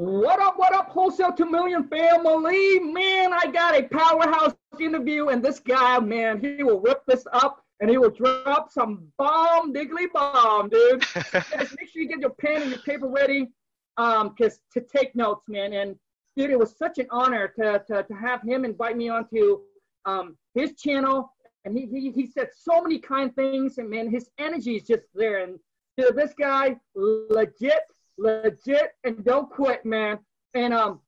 [0.00, 2.78] What up, what up, Wholesale 2 Million family?
[2.78, 7.64] Man, I got a powerhouse interview, and this guy, man, he will rip this up
[7.80, 11.04] and he will drop some bomb diggly bomb, dude.
[11.32, 13.48] Guys, make sure you get your pen and your paper ready
[13.96, 15.72] um, cause to take notes, man.
[15.72, 15.96] And
[16.36, 19.62] dude, it was such an honor to, to, to have him invite me onto
[20.04, 21.28] um, his channel.
[21.64, 25.06] And he, he, he said so many kind things, and man, his energy is just
[25.12, 25.42] there.
[25.42, 25.58] And
[25.96, 27.82] dude, this guy, legit
[28.18, 30.18] legit and don't quit, man.
[30.54, 31.00] And um,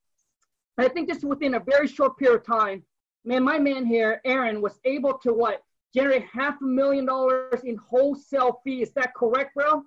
[0.77, 2.83] I think just within a very short period of time,
[3.25, 7.77] man, my man here, Aaron, was able to what generate half a million dollars in
[7.77, 8.81] wholesale fee.
[8.81, 9.83] Is that correct, bro?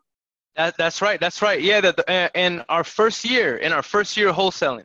[0.56, 1.18] That, that's right.
[1.18, 1.60] That's right.
[1.60, 1.80] Yeah.
[1.80, 4.84] That uh, in our first year, in our first year wholesaling.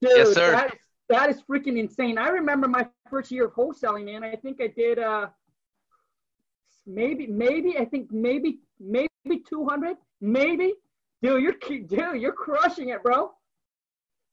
[0.00, 0.52] Dude, yes, sir.
[0.52, 2.16] That is, that is freaking insane.
[2.16, 4.24] I remember my first year of wholesaling, man.
[4.24, 5.26] I think I did uh
[6.86, 10.74] maybe maybe I think maybe maybe 200, maybe
[11.24, 13.32] dude, you're dude, you're crushing it, bro.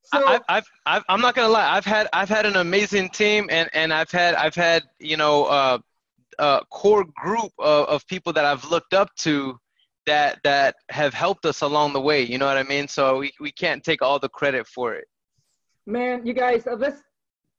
[0.03, 1.69] So, I've, I've, I've, I'm not gonna lie.
[1.75, 5.45] I've had, I've had an amazing team, and, and I've had, I've had, you know,
[5.45, 5.77] uh,
[6.39, 9.57] a core group of, of people that I've looked up to,
[10.07, 12.23] that, that have helped us along the way.
[12.23, 12.87] You know what I mean?
[12.87, 15.05] So we, we can't take all the credit for it.
[15.85, 16.95] Man, you guys, uh, this,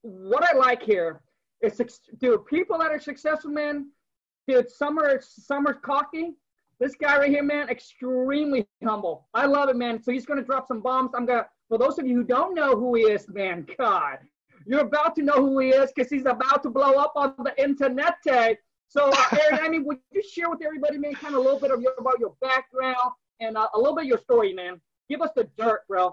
[0.03, 1.23] what I like here
[1.63, 1.81] is,
[2.19, 3.91] dude, people that are successful, man.
[4.49, 6.33] Dude, some are, some are cocky,
[6.83, 9.29] this guy right here, man, extremely humble.
[9.35, 10.03] I love it, man.
[10.03, 11.13] So he's going to drop some bombs.
[11.15, 14.19] I'm to, for those of you who don't know who he is, man, God,
[14.67, 17.55] you're about to know who he is because he's about to blow up on the
[17.63, 18.17] internet.
[18.89, 21.61] So, uh, Aaron, I mean, would you share with everybody, man, kind of a little
[21.61, 24.81] bit of your, about your background and uh, a little bit of your story, man?
[25.09, 26.13] Give us the dirt, bro.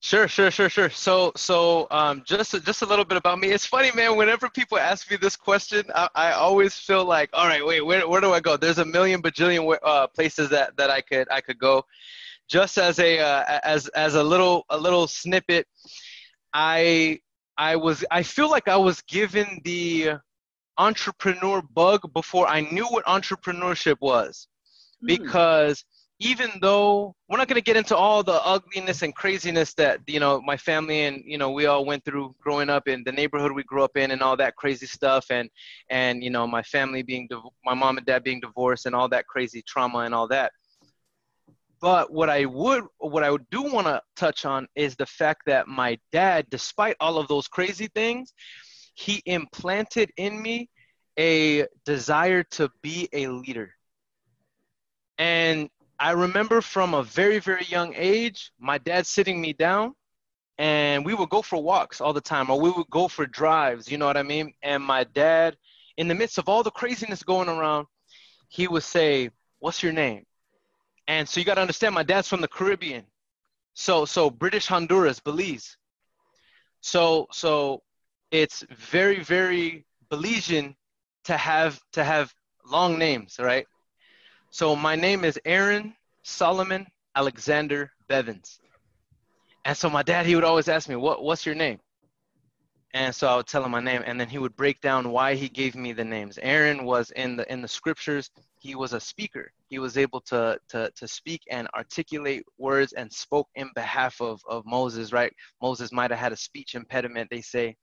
[0.00, 0.90] Sure, sure, sure, sure.
[0.90, 3.48] So, so um, just just a little bit about me.
[3.48, 4.16] It's funny, man.
[4.16, 8.08] Whenever people ask me this question, I, I always feel like, all right, wait, where,
[8.08, 8.56] where do I go?
[8.56, 11.84] There's a million bajillion uh, places that, that I could I could go.
[12.48, 15.66] Just as a uh, as as a little a little snippet,
[16.54, 17.20] I
[17.56, 20.12] I was I feel like I was given the
[20.78, 24.46] entrepreneur bug before I knew what entrepreneurship was,
[25.02, 25.08] mm.
[25.08, 25.84] because
[26.20, 30.18] even though we're not going to get into all the ugliness and craziness that you
[30.18, 33.52] know my family and you know we all went through growing up in the neighborhood
[33.52, 35.48] we grew up in and all that crazy stuff and
[35.90, 37.28] and you know my family being
[37.64, 40.52] my mom and dad being divorced and all that crazy trauma and all that.
[41.80, 45.68] But what i would what i do want to touch on is the fact that
[45.68, 48.32] my dad despite all of those crazy things
[48.94, 50.68] he implanted in me
[51.16, 53.72] a desire to be a leader.
[55.18, 55.68] And
[56.00, 59.94] I remember from a very, very young age, my dad sitting me down
[60.56, 63.90] and we would go for walks all the time or we would go for drives,
[63.90, 64.52] you know what I mean?
[64.62, 65.56] And my dad,
[65.96, 67.86] in the midst of all the craziness going around,
[68.48, 70.24] he would say, What's your name?
[71.08, 73.04] And so you got to understand, my dad's from the Caribbean.
[73.74, 75.76] So, so British Honduras, Belize.
[76.80, 77.82] So, so
[78.30, 80.76] it's very, very Belizean
[81.24, 82.32] to have to have
[82.64, 83.66] long names, right?
[84.50, 88.60] So my name is Aaron Solomon Alexander Bevins.
[89.66, 91.80] And so my dad, he would always ask me, what, what's your name?
[92.94, 95.34] And so I would tell him my name, and then he would break down why
[95.34, 96.38] he gave me the names.
[96.40, 98.30] Aaron was in the in the scriptures.
[98.58, 99.52] He was a speaker.
[99.68, 104.40] He was able to to to speak and articulate words and spoke in behalf of
[104.48, 105.12] of Moses.
[105.12, 105.34] Right?
[105.60, 107.76] Moses might have had a speech impediment, they say.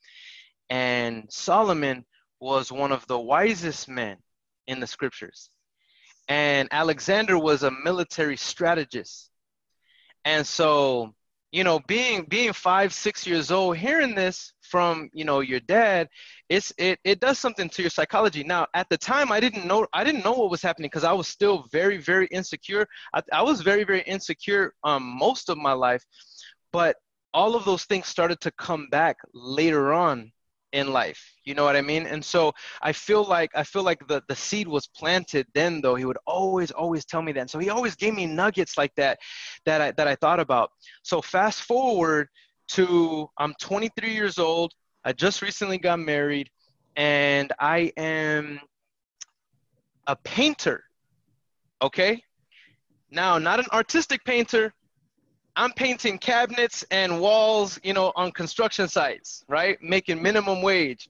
[0.71, 2.03] And Solomon
[2.39, 4.17] was one of the wisest men
[4.65, 5.51] in the scriptures
[6.27, 9.29] and Alexander was a military strategist.
[10.23, 11.13] And so,
[11.51, 16.09] you know, being being five, six years old, hearing this from you know your dad,
[16.49, 18.43] it's it it does something to your psychology.
[18.43, 21.13] Now, at the time, I didn't know I didn't know what was happening because I
[21.13, 22.87] was still very very insecure.
[23.13, 26.03] I, I was very very insecure um most of my life,
[26.73, 26.97] but
[27.33, 30.31] all of those things started to come back later on
[30.75, 31.33] in life.
[31.45, 32.05] You know what i mean?
[32.05, 35.95] And so i feel like i feel like the, the seed was planted then though.
[35.95, 37.39] He would always always tell me that.
[37.39, 39.17] And so he always gave me nuggets like that
[39.65, 40.69] that i that i thought about.
[41.03, 42.27] So fast forward
[42.69, 44.73] to i'm 23 years old.
[45.03, 46.49] I just recently got married
[46.97, 48.59] and i am
[50.07, 50.83] a painter
[51.81, 52.21] okay?
[53.11, 54.73] Now not an artistic painter
[55.55, 59.81] I'm painting cabinets and walls, you know, on construction sites, right?
[59.81, 61.09] Making minimum wage.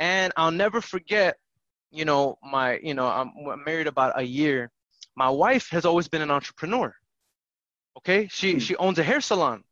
[0.00, 1.36] And I'll never forget,
[1.90, 3.32] you know, my, you know, I'm
[3.64, 4.70] married about a year.
[5.16, 6.94] My wife has always been an entrepreneur.
[7.98, 8.28] Okay?
[8.28, 9.64] She she owns a hair salon.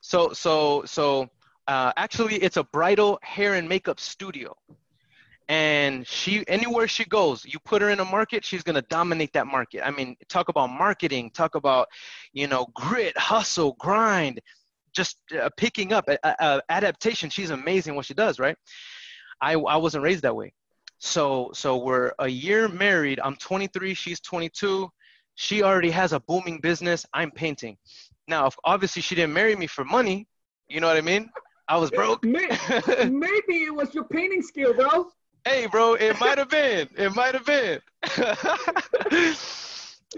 [0.00, 1.28] So so so
[1.66, 4.56] uh, actually it's a bridal hair and makeup studio.
[5.52, 9.34] And she anywhere she goes you put her in a market she's going to dominate
[9.34, 9.86] that market.
[9.86, 11.88] I mean talk about marketing talk about
[12.32, 14.40] you know grit hustle grind
[14.94, 17.28] just uh, picking up uh, uh, adaptation.
[17.28, 18.56] She's amazing what she does right?
[19.42, 20.54] I, I wasn't raised that way.
[20.98, 23.20] So so we're a year married.
[23.22, 24.88] I'm 23 she's 22
[25.34, 27.04] she already has a booming business.
[27.12, 27.76] I'm painting.
[28.26, 30.26] Now obviously she didn't marry me for money.
[30.68, 31.28] You know what i mean?
[31.68, 32.24] I was broke.
[32.24, 32.56] maybe,
[33.10, 35.10] maybe it was your painting skill bro
[35.44, 36.88] hey, bro, it might have been.
[36.96, 37.80] It might have been.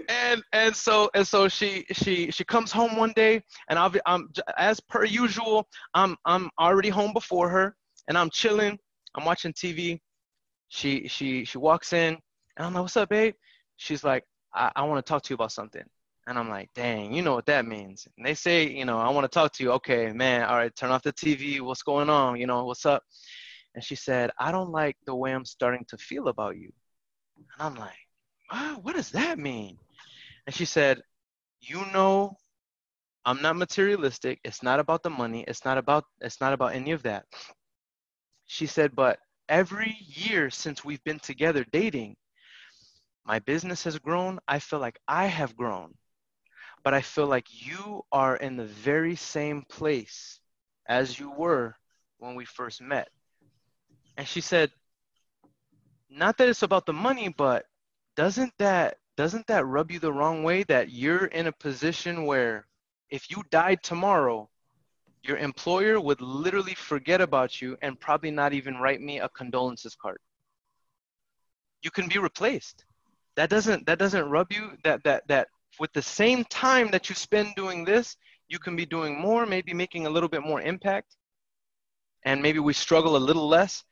[0.09, 3.99] and and so and so she she she comes home one day, and I'll be,
[4.05, 5.67] I'm as per usual.
[5.93, 7.75] I'm I'm already home before her,
[8.07, 8.77] and I'm chilling.
[9.15, 9.99] I'm watching TV.
[10.67, 12.17] She she she walks in,
[12.57, 13.35] and I'm like, "What's up, babe?"
[13.77, 14.23] She's like,
[14.53, 15.83] "I, I want to talk to you about something."
[16.27, 18.07] And I'm like, dang, you know what that means.
[18.17, 19.71] And they say, you know, I want to talk to you.
[19.73, 21.61] Okay, man, all right, turn off the TV.
[21.61, 22.39] What's going on?
[22.39, 23.03] You know, what's up?
[23.75, 26.71] And she said, I don't like the way I'm starting to feel about you.
[27.37, 29.77] And I'm like, what does that mean?
[30.47, 31.01] And she said,
[31.61, 32.37] You know,
[33.25, 34.39] I'm not materialistic.
[34.43, 35.43] It's not about the money.
[35.47, 37.25] It's not about it's not about any of that.
[38.45, 39.19] She said, but
[39.49, 42.15] every year since we've been together dating,
[43.25, 44.39] my business has grown.
[44.47, 45.95] I feel like I have grown.
[46.83, 50.39] But I feel like you are in the very same place
[50.87, 51.75] as you were
[52.19, 53.09] when we first met.
[54.17, 54.71] And she said,
[56.09, 57.65] not that it's about the money, but
[58.15, 62.67] doesn't that doesn't that rub you the wrong way that you're in a position where
[63.09, 64.49] if you died tomorrow,
[65.23, 69.95] your employer would literally forget about you and probably not even write me a condolences
[69.95, 70.17] card.
[71.81, 72.85] You can be replaced.
[73.35, 75.47] That doesn't that doesn't rub you that that that
[75.79, 78.15] with the same time that you spend doing this,
[78.47, 81.15] you can be doing more, maybe making a little bit more impact.
[82.23, 83.83] And maybe we struggle a little less.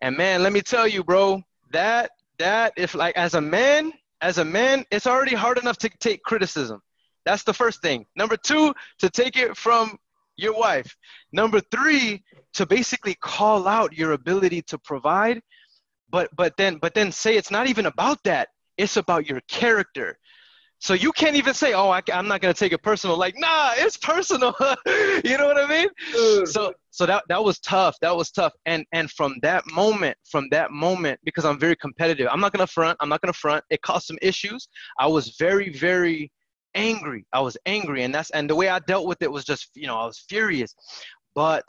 [0.00, 4.38] And man, let me tell you, bro, that that if like as a man, as
[4.38, 6.80] a man, it's already hard enough to take criticism.
[7.24, 8.06] That's the first thing.
[8.16, 9.98] Number two, to take it from
[10.36, 10.96] your wife.
[11.32, 15.40] Number three, to basically call out your ability to provide,
[16.10, 18.48] but but then but then say it's not even about that.
[18.76, 20.17] It's about your character.
[20.80, 23.72] So you can't even say, "Oh, I, am not gonna take it personal." Like, nah,
[23.76, 24.54] it's personal.
[24.86, 25.88] you know what I mean?
[26.14, 26.46] Mm.
[26.46, 27.96] So, so that that was tough.
[28.00, 28.52] That was tough.
[28.64, 32.28] And and from that moment, from that moment, because I'm very competitive.
[32.30, 32.96] I'm not gonna front.
[33.00, 33.64] I'm not gonna front.
[33.70, 34.68] It caused some issues.
[34.98, 36.30] I was very, very
[36.74, 37.26] angry.
[37.32, 39.88] I was angry, and that's and the way I dealt with it was just, you
[39.88, 40.74] know, I was furious.
[41.34, 41.64] But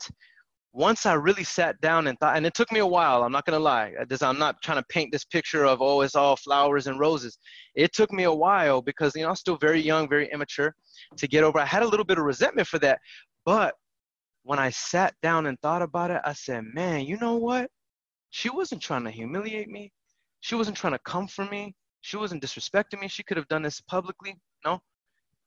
[0.72, 3.44] once I really sat down and thought, and it took me a while, I'm not
[3.44, 3.92] gonna lie.
[4.00, 7.38] Uh, I'm not trying to paint this picture of, oh, it's all flowers and roses.
[7.74, 10.74] It took me a while because, you know, I'm still very young, very immature
[11.16, 11.58] to get over.
[11.58, 13.00] I had a little bit of resentment for that.
[13.44, 13.74] But
[14.44, 17.68] when I sat down and thought about it, I said, man, you know what?
[18.30, 19.90] She wasn't trying to humiliate me.
[20.40, 21.74] She wasn't trying to come for me.
[22.02, 23.08] She wasn't disrespecting me.
[23.08, 24.36] She could have done this publicly.
[24.64, 24.80] No.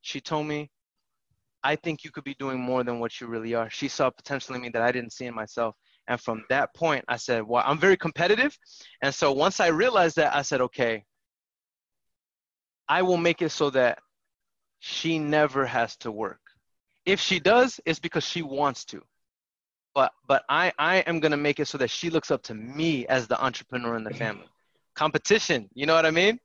[0.02, 0.70] She told me,
[1.64, 3.70] I think you could be doing more than what you really are.
[3.70, 5.76] She saw potentially me that I didn't see in myself.
[6.08, 8.58] And from that point, I said, well, I'm very competitive.
[9.02, 11.06] And so once I realized that, I said, okay,
[12.90, 14.00] I will make it so that
[14.80, 16.42] she never has to work.
[17.06, 19.02] If she does, it's because she wants to.
[19.96, 23.06] But but I, I am gonna make it so that she looks up to me
[23.08, 24.48] as the entrepreneur in the family.
[24.96, 26.40] Competition, you know what I mean?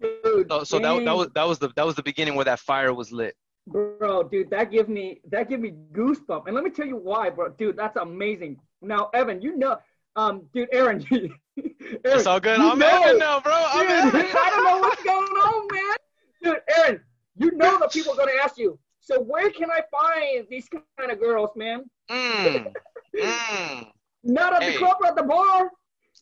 [0.00, 2.92] So, so that, that was that was the that was the beginning where that fire
[2.92, 3.34] was lit.
[3.66, 6.46] Bro, dude, that give me that give me goosebumps.
[6.46, 7.50] And let me tell you why, bro.
[7.50, 8.58] Dude, that's amazing.
[8.80, 9.78] Now, Evan, you know,
[10.14, 12.60] um, dude, Aaron, Aaron it's all good.
[12.60, 13.52] I'm know, Evan now, bro.
[13.54, 14.14] I'm dude.
[14.14, 15.96] I don't know what's going on, man.
[16.42, 17.00] Dude, Aaron,
[17.36, 18.78] you know that people are gonna ask you.
[19.00, 20.68] So where can I find these
[20.98, 21.84] kind of girls, man?
[22.10, 22.72] Mm.
[23.16, 23.86] mm.
[24.22, 24.72] Not at hey.
[24.72, 25.70] the club or at the bar.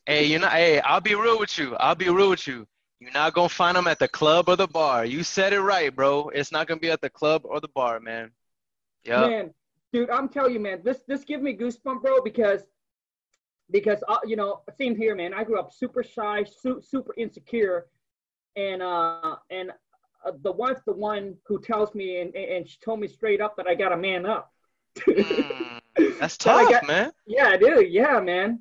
[0.06, 1.76] Hey, you know, hey, I'll be real with you.
[1.76, 2.66] I'll be real with you.
[3.00, 5.04] You're not gonna find them at the club or the bar.
[5.04, 6.28] You said it right, bro.
[6.28, 8.30] It's not gonna be at the club or the bar, man.
[9.04, 9.26] Yeah.
[9.26, 9.54] Man,
[9.92, 12.62] dude, I'm telling you, man, this this give me goosebumps, bro, because
[13.70, 15.34] because uh, you know, same here, man.
[15.34, 17.86] I grew up super shy, su- super insecure,
[18.56, 19.70] and uh and
[20.24, 23.56] uh, the wife's the one who tells me and and she told me straight up
[23.56, 24.52] that I got to man up.
[24.98, 25.80] mm,
[26.18, 27.12] that's tough, got, man.
[27.26, 27.92] Yeah, dude.
[27.92, 28.60] Yeah, man.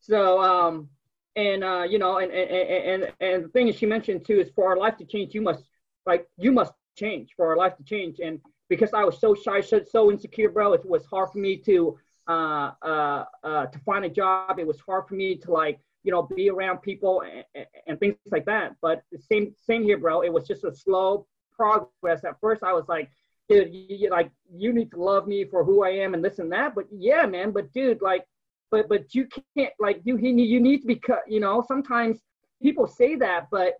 [0.00, 0.88] So um
[1.36, 4.68] and uh, you know, and and and and the thing she mentioned too is for
[4.68, 5.64] our life to change, you must
[6.06, 8.20] like you must change for our life to change.
[8.20, 11.56] And because I was so shy, so, so insecure, bro, it was hard for me
[11.58, 11.98] to
[12.28, 14.58] uh, uh, uh, to find a job.
[14.58, 18.16] It was hard for me to like you know be around people and, and things
[18.30, 18.76] like that.
[18.82, 20.22] But same same here, bro.
[20.22, 22.24] It was just a slow progress.
[22.24, 23.10] At first, I was like,
[23.48, 26.38] dude, you, you, like you need to love me for who I am and this
[26.38, 26.74] and that.
[26.74, 27.52] But yeah, man.
[27.52, 28.26] But dude, like
[28.72, 31.22] but but you can't like you you need to be cut.
[31.28, 32.18] You know, sometimes
[32.60, 33.74] people say that, but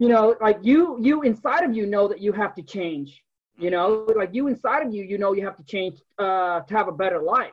[0.00, 3.22] you know, like you you inside of you know that you have to change.
[3.56, 6.74] You know, like you inside of you, you know you have to change uh, to
[6.74, 7.52] have a better life.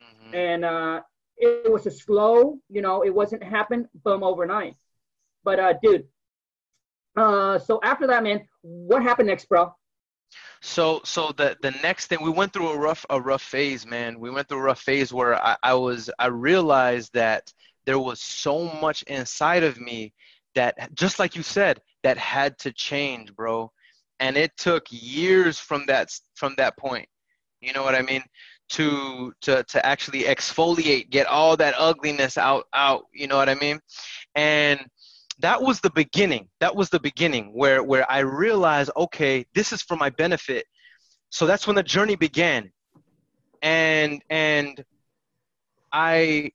[0.00, 0.34] Mm-hmm.
[0.36, 1.00] And uh,
[1.36, 4.76] it, it was a slow, you know, it wasn't happen boom overnight.
[5.42, 6.06] But uh, dude,
[7.16, 9.74] uh, so after that, man, what happened next, bro?
[10.60, 14.18] So so the the next thing we went through a rough a rough phase, man.
[14.20, 17.52] We went through a rough phase where I, I was I realized that
[17.84, 20.12] there was so much inside of me
[20.54, 23.72] that just like you said, that had to change, bro.
[24.20, 27.08] And it took years from that from that point.
[27.60, 28.22] You know what I mean?
[28.70, 33.54] To to to actually exfoliate, get all that ugliness out out, you know what I
[33.54, 33.80] mean?
[34.34, 34.80] And
[35.42, 36.48] that was the beginning.
[36.60, 40.66] That was the beginning where where I realized, okay, this is for my benefit.
[41.30, 42.72] So that's when the journey began.
[43.60, 44.82] And and
[45.92, 46.52] I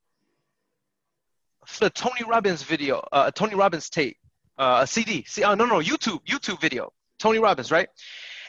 [1.79, 4.17] the Tony Robbins video, uh, Tony Robbins tape,
[4.57, 5.23] uh, a CD.
[5.27, 6.91] See, oh, no, no, YouTube, YouTube video.
[7.19, 7.89] Tony Robbins, right?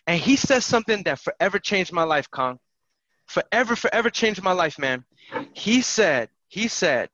[0.07, 2.59] And he says something that forever changed my life, Kong.
[3.27, 5.05] Forever, forever changed my life, man.
[5.53, 7.11] He said, he said,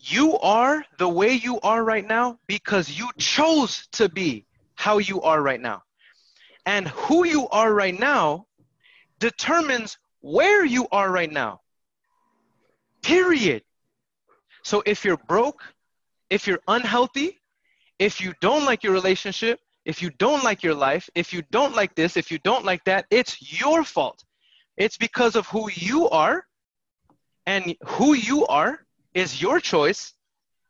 [0.00, 5.22] you are the way you are right now because you chose to be how you
[5.22, 5.82] are right now.
[6.64, 8.46] And who you are right now
[9.18, 11.60] determines where you are right now.
[13.02, 13.62] Period.
[14.62, 15.62] So if you're broke,
[16.28, 17.38] if you're unhealthy,
[17.98, 21.76] if you don't like your relationship, if you don't like your life, if you don't
[21.76, 24.24] like this, if you don't like that, it's your fault.
[24.76, 26.44] It's because of who you are.
[27.48, 28.85] And who you are
[29.16, 30.12] is your choice.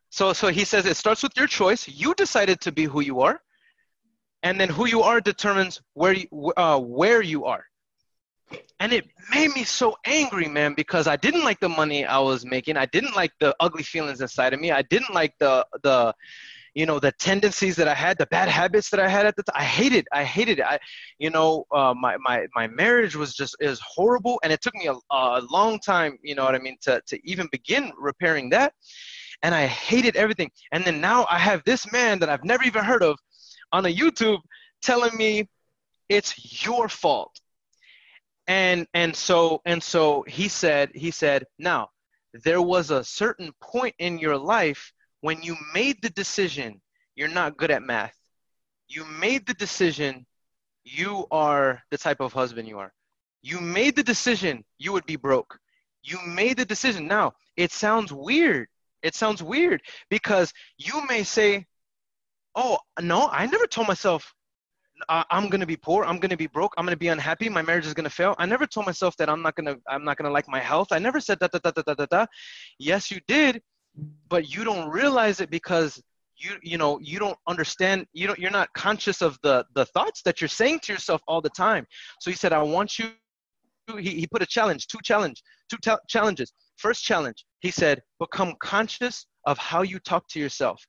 [0.09, 1.87] So, so he says it starts with your choice.
[1.87, 3.41] You decided to be who you are.
[4.41, 7.65] And then who you are determines where you, uh, where you are
[8.79, 12.45] and it made me so angry man because i didn't like the money i was
[12.45, 16.13] making i didn't like the ugly feelings inside of me i didn't like the the
[16.77, 19.43] you know the tendencies that i had the bad habits that i had at the
[19.43, 20.65] time i hated i hated it.
[20.65, 20.77] I
[21.17, 24.85] you know uh, my, my my marriage was just is horrible and it took me
[24.87, 28.73] a, a long time you know what i mean to, to even begin repairing that
[29.43, 30.51] and i hated everything.
[30.71, 33.17] And then now i have this man that i've never even heard of
[33.71, 34.39] on a youtube
[34.81, 35.49] telling me
[36.09, 37.39] it's your fault.
[38.47, 41.89] And and so and so he said he said now
[42.45, 46.81] there was a certain point in your life when you made the decision
[47.15, 48.15] you're not good at math
[48.87, 50.25] you made the decision
[50.83, 52.93] you are the type of husband you are
[53.41, 55.59] you made the decision you would be broke
[56.03, 58.67] you made the decision now it sounds weird
[59.03, 61.65] it sounds weird because you may say
[62.55, 64.33] oh no i never told myself
[65.09, 66.05] uh, I'm gonna be poor.
[66.05, 66.73] I'm gonna be broke.
[66.77, 67.49] I'm gonna be unhappy.
[67.49, 68.35] My marriage is gonna fail.
[68.37, 70.87] I never told myself that I'm not gonna I'm not gonna like my health.
[70.91, 72.25] I never said that da da da da da da.
[72.79, 73.61] Yes, you did,
[74.29, 76.01] but you don't realize it because
[76.37, 78.05] you you know you don't understand.
[78.13, 81.41] You don't you're not conscious of the the thoughts that you're saying to yourself all
[81.41, 81.85] the time.
[82.19, 83.11] So he said, I want you.
[83.99, 85.77] He he put a challenge, two challenge, two
[86.07, 86.53] challenges.
[86.77, 90.83] First challenge, he said, become conscious of how you talk to yourself.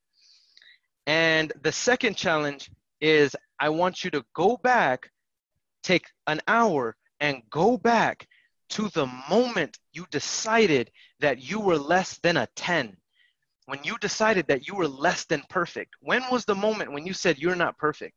[1.07, 5.11] And the second challenge is I want you to go back,
[5.83, 8.27] take an hour, and go back
[8.71, 12.97] to the moment you decided that you were less than a 10.
[13.67, 17.13] When you decided that you were less than perfect, when was the moment when you
[17.13, 18.15] said you're not perfect?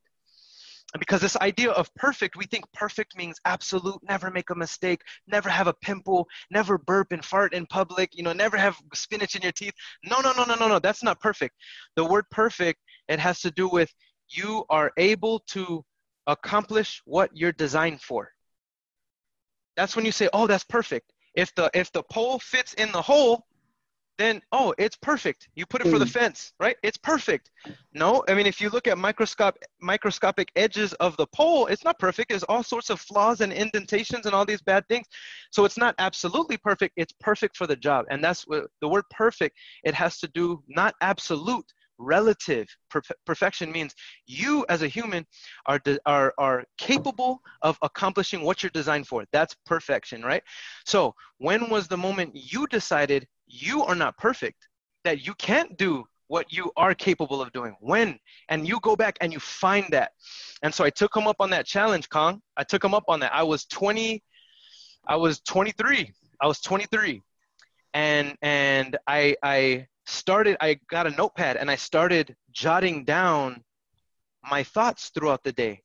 [0.99, 5.47] because this idea of perfect, we think perfect means absolute, never make a mistake, never
[5.47, 9.41] have a pimple, never burp and fart in public, you know, never have spinach in
[9.41, 9.73] your teeth.
[10.03, 10.79] No, no, no, no, no, no.
[10.79, 11.55] That's not perfect.
[11.95, 13.93] The word perfect, it has to do with
[14.29, 15.83] you are able to
[16.27, 18.29] accomplish what you're designed for.
[19.81, 23.01] That's when you say, "Oh, that's perfect." If the if the pole fits in the
[23.01, 23.47] hole,
[24.19, 25.49] then oh, it's perfect.
[25.55, 26.19] You put it for the hmm.
[26.19, 26.77] fence, right?
[26.83, 27.49] It's perfect.
[27.91, 31.97] No, I mean if you look at microscope microscopic edges of the pole, it's not
[31.97, 32.29] perfect.
[32.29, 35.07] There's all sorts of flaws and indentations and all these bad things.
[35.49, 36.93] So it's not absolutely perfect.
[36.95, 38.05] It's perfect for the job.
[38.11, 41.65] And that's what the word perfect, it has to do not absolute,
[42.01, 42.67] relative.
[43.25, 43.93] Perfection means
[44.25, 45.25] you as a human
[45.65, 49.25] are, are, are capable of accomplishing what you're designed for.
[49.31, 50.43] That's perfection right?
[50.85, 54.67] So when was the moment you decided you are not perfect
[55.03, 57.75] that you can't do what you are capable of doing?
[57.81, 58.17] When?
[58.49, 60.11] And you go back and you find that.
[60.63, 62.41] And so i took him up on that challenge kong.
[62.57, 63.33] I took him up on that.
[63.33, 64.23] I was 20
[65.07, 67.21] i was 23 i was 23
[67.93, 73.63] and and i i started i got a notepad and i started jotting down
[74.49, 75.81] my thoughts throughout the day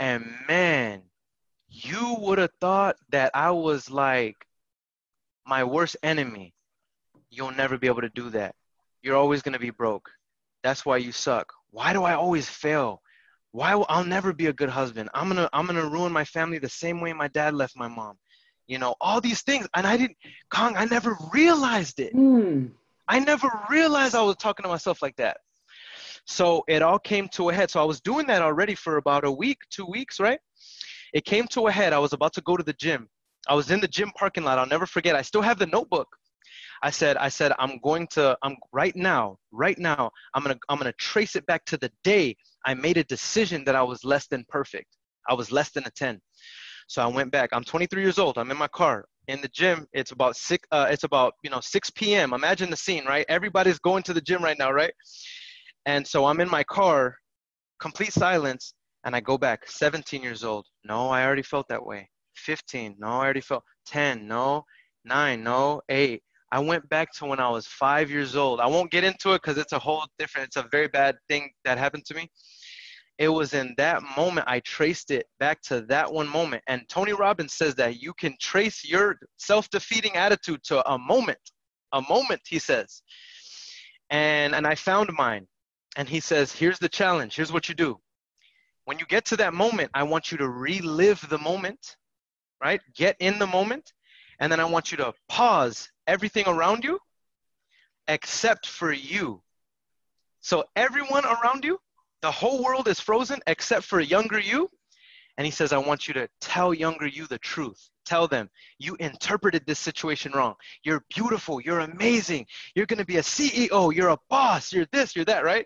[0.00, 1.02] and man
[1.68, 4.36] you would have thought that i was like
[5.46, 6.54] my worst enemy,
[7.30, 8.54] you'll never be able to do that.
[9.02, 10.10] You're always going to be broke.
[10.62, 11.52] That's why you suck.
[11.70, 13.02] Why do I always fail?
[13.50, 15.10] Why I'll never be a good husband.
[15.12, 17.76] I'm going to I'm going to ruin my family the same way my dad left
[17.76, 18.16] my mom.
[18.66, 20.16] You know, all these things and I didn't
[20.50, 22.14] Kong, I never realized it.
[22.14, 22.70] Mm.
[23.12, 25.36] I never realized I was talking to myself like that.
[26.26, 27.70] So it all came to a head.
[27.70, 30.40] So I was doing that already for about a week, 2 weeks, right?
[31.12, 31.92] It came to a head.
[31.92, 33.10] I was about to go to the gym.
[33.46, 34.58] I was in the gym parking lot.
[34.58, 35.14] I'll never forget.
[35.14, 36.08] I still have the notebook.
[36.82, 40.78] I said, I said, I'm going to, I'm right now, right now, I'm gonna, I'm
[40.78, 44.26] gonna trace it back to the day I made a decision that I was less
[44.26, 44.88] than perfect.
[45.28, 46.18] I was less than a 10.
[46.88, 47.50] So I went back.
[47.52, 48.38] I'm 23 years old.
[48.38, 49.86] I'm in my car in the gym.
[49.92, 50.66] It's about six.
[50.70, 52.32] Uh, it's about you know 6 p.m.
[52.32, 53.26] Imagine the scene, right?
[53.28, 54.92] Everybody's going to the gym right now, right?
[55.86, 57.16] And so I'm in my car,
[57.80, 58.74] complete silence,
[59.04, 59.68] and I go back.
[59.68, 60.66] 17 years old.
[60.84, 62.08] No, I already felt that way.
[62.36, 62.96] 15.
[62.98, 64.26] No, I already felt 10.
[64.26, 64.64] No,
[65.04, 65.42] nine.
[65.42, 66.22] No, eight.
[66.52, 68.60] I went back to when I was five years old.
[68.60, 71.50] I won't get into it because it's a whole different, it's a very bad thing
[71.64, 72.28] that happened to me.
[73.18, 76.62] It was in that moment I traced it back to that one moment.
[76.66, 81.38] And Tony Robbins says that you can trace your self defeating attitude to a moment,
[81.92, 83.02] a moment, he says.
[84.10, 85.46] And, and I found mine.
[85.96, 87.36] And he says, here's the challenge.
[87.36, 87.98] Here's what you do.
[88.86, 91.96] When you get to that moment, I want you to relive the moment,
[92.62, 92.80] right?
[92.96, 93.92] Get in the moment.
[94.40, 96.98] And then I want you to pause everything around you
[98.08, 99.42] except for you.
[100.40, 101.78] So everyone around you,
[102.22, 104.70] the whole world is frozen except for a younger you.
[105.38, 107.88] And he says, I want you to tell younger you the truth.
[108.04, 110.54] Tell them, you interpreted this situation wrong.
[110.84, 111.60] You're beautiful.
[111.60, 112.46] You're amazing.
[112.74, 113.94] You're going to be a CEO.
[113.94, 114.72] You're a boss.
[114.72, 115.64] You're this, you're that, right?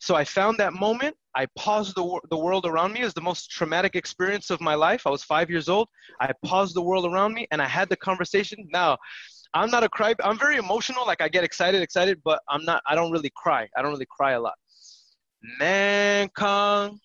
[0.00, 1.14] So I found that moment.
[1.34, 3.02] I paused the, the world around me.
[3.02, 5.06] It was the most traumatic experience of my life.
[5.06, 5.88] I was five years old.
[6.20, 8.66] I paused the world around me and I had the conversation.
[8.72, 8.96] Now,
[9.54, 10.14] I'm not a cry.
[10.22, 11.06] I'm very emotional.
[11.06, 12.82] Like I get excited, excited, but I'm not.
[12.86, 13.68] I don't really cry.
[13.76, 14.54] I don't really cry a lot.
[15.42, 17.00] Man, Kong,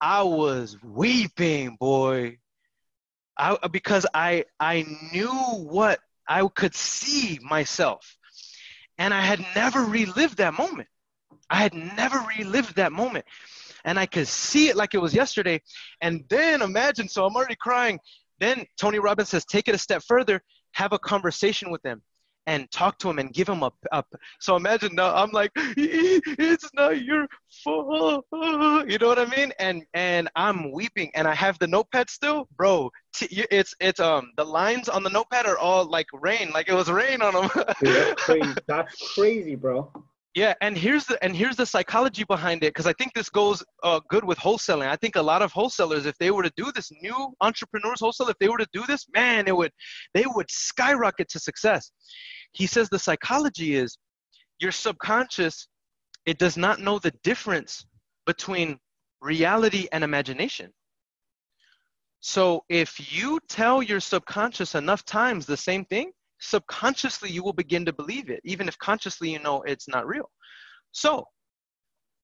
[0.00, 2.38] I was weeping, boy.
[3.36, 8.16] I because I I knew what I could see myself,
[8.98, 10.88] and I had never relived that moment.
[11.50, 13.24] I had never relived that moment,
[13.84, 15.60] and I could see it like it was yesterday.
[16.00, 17.98] And then imagine, so I'm already crying.
[18.38, 22.02] Then Tony Robbins says, take it a step further have a conversation with them
[22.46, 24.04] and talk to him and give him a, a
[24.40, 27.26] so imagine now i'm like it's not your
[27.64, 28.24] fault.
[28.32, 29.52] You know what i mean?
[29.58, 32.48] And and i'm weeping and i have the notepad still?
[32.56, 36.68] Bro t- it's it's um the lines on the notepad are all like rain like
[36.68, 38.54] it was rain on them yeah, crazy.
[38.66, 39.90] that's crazy bro
[40.34, 43.62] yeah, and here's the and here's the psychology behind it because I think this goes
[43.82, 44.88] uh, good with wholesaling.
[44.88, 48.28] I think a lot of wholesalers, if they were to do this, new entrepreneurs wholesale,
[48.28, 49.72] if they were to do this, man, it would
[50.14, 51.90] they would skyrocket to success.
[52.52, 53.98] He says the psychology is
[54.58, 55.68] your subconscious,
[56.24, 57.84] it does not know the difference
[58.24, 58.78] between
[59.20, 60.72] reality and imagination.
[62.20, 66.12] So if you tell your subconscious enough times the same thing,
[66.42, 70.28] subconsciously you will begin to believe it, even if consciously you know it's not real.
[70.90, 71.24] So,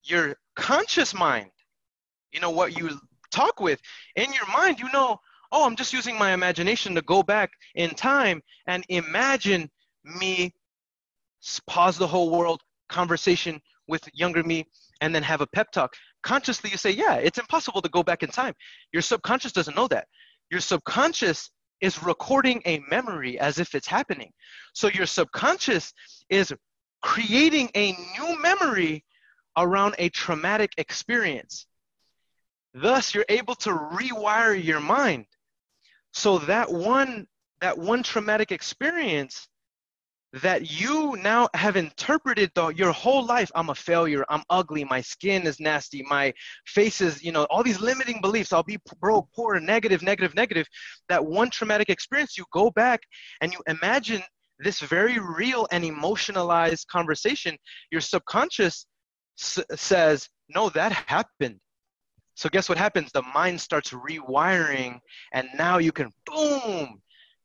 [0.03, 1.51] your conscious mind,
[2.33, 2.99] you know, what you
[3.31, 3.81] talk with,
[4.17, 5.19] in your mind, you know,
[5.53, 9.71] oh, I'm just using my imagination to go back in time and imagine
[10.05, 10.53] me
[11.67, 14.67] pause the whole world conversation with younger me
[15.01, 15.95] and then have a pep talk.
[16.23, 18.55] Consciously, you say, yeah, it's impossible to go back in time.
[18.93, 20.09] Your subconscious doesn't know that.
[20.51, 24.33] Your subconscious is recording a memory as if it's happening.
[24.73, 25.93] So your subconscious
[26.29, 26.53] is
[27.03, 29.05] creating a new memory
[29.57, 31.67] around a traumatic experience.
[32.75, 35.27] Thus, you're able to rewire your mind.
[36.12, 37.27] So that one
[37.61, 39.49] that one traumatic experience
[40.33, 45.01] that you now have interpreted though your whole life i'm a failure i'm ugly my
[45.01, 46.33] skin is nasty my
[46.67, 50.67] face is you know all these limiting beliefs i'll be broke poor negative negative negative
[51.09, 53.01] that one traumatic experience you go back
[53.41, 54.23] and you imagine
[54.59, 57.57] this very real and emotionalized conversation
[57.91, 58.87] your subconscious
[59.38, 61.59] s- says no that happened.
[62.35, 63.11] So guess what happens?
[63.12, 65.01] The mind starts rewiring
[65.33, 67.01] and now you can boom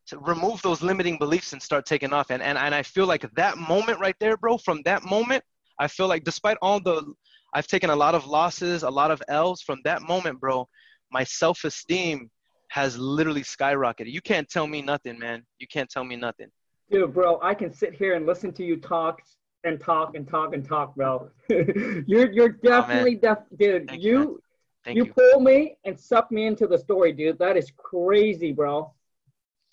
[0.07, 2.29] to remove those limiting beliefs and start taking off.
[2.29, 5.43] And, and, and I feel like that moment right there, bro, from that moment,
[5.79, 7.13] I feel like despite all the,
[7.53, 10.67] I've taken a lot of losses, a lot of L's from that moment, bro,
[11.11, 12.29] my self esteem
[12.69, 14.11] has literally skyrocketed.
[14.11, 15.43] You can't tell me nothing, man.
[15.59, 16.47] You can't tell me nothing.
[16.89, 19.21] Dude, bro, I can sit here and listen to you talk
[19.63, 21.29] and talk and talk and talk, bro.
[21.49, 23.87] you're you're definitely oh, def dude.
[23.87, 24.41] Thank you
[24.87, 27.39] you, you pull me and suck me into the story, dude.
[27.39, 28.91] That is crazy, bro.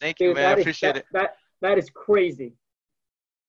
[0.00, 0.56] Thank you, Dude, man.
[0.56, 1.06] I appreciate that, it.
[1.12, 2.54] That That is crazy.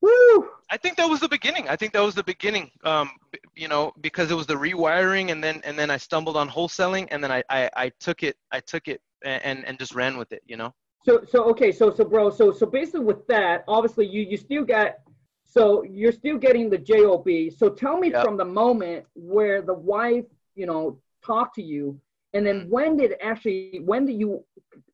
[0.02, 0.50] Woo!
[0.70, 1.70] I think that was the beginning.
[1.70, 2.72] I think that was the beginning.
[2.84, 3.12] Um,
[3.56, 7.08] you know, because it was the rewiring, and then and then I stumbled on wholesaling,
[7.12, 10.32] and then I I, I took it I took it and and just ran with
[10.32, 10.42] it.
[10.48, 10.74] You know.
[11.06, 14.64] So so okay so so bro so so basically with that obviously you you still
[14.64, 14.98] got
[15.44, 17.28] so you're still getting the job.
[17.58, 18.24] So tell me yep.
[18.24, 22.00] from the moment where the wife you know talked to you,
[22.34, 22.70] and then mm.
[22.70, 24.44] when did actually when did you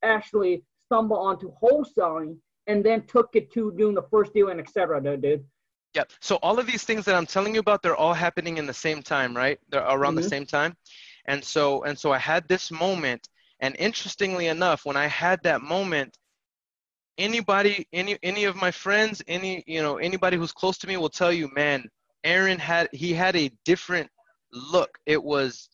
[0.04, 5.02] actually stumble onto wholesaling and then took it to doing the first deal and etc.
[5.02, 5.46] Dude.
[5.94, 6.12] Yep.
[6.20, 8.74] So all of these things that I'm telling you about, they're all happening in the
[8.74, 9.60] same time, right?
[9.70, 10.24] They're around mm-hmm.
[10.24, 10.76] the same time.
[11.26, 13.28] And so and so I had this moment,
[13.60, 16.18] and interestingly enough, when I had that moment,
[17.18, 21.10] anybody, any any of my friends, any you know anybody who's close to me will
[21.10, 21.90] tell you, man,
[22.24, 24.10] Aaron had he had a different
[24.52, 24.98] look.
[25.06, 25.70] It was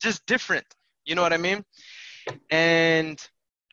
[0.00, 0.66] just different.
[1.04, 1.64] You know what I mean?
[2.50, 3.20] And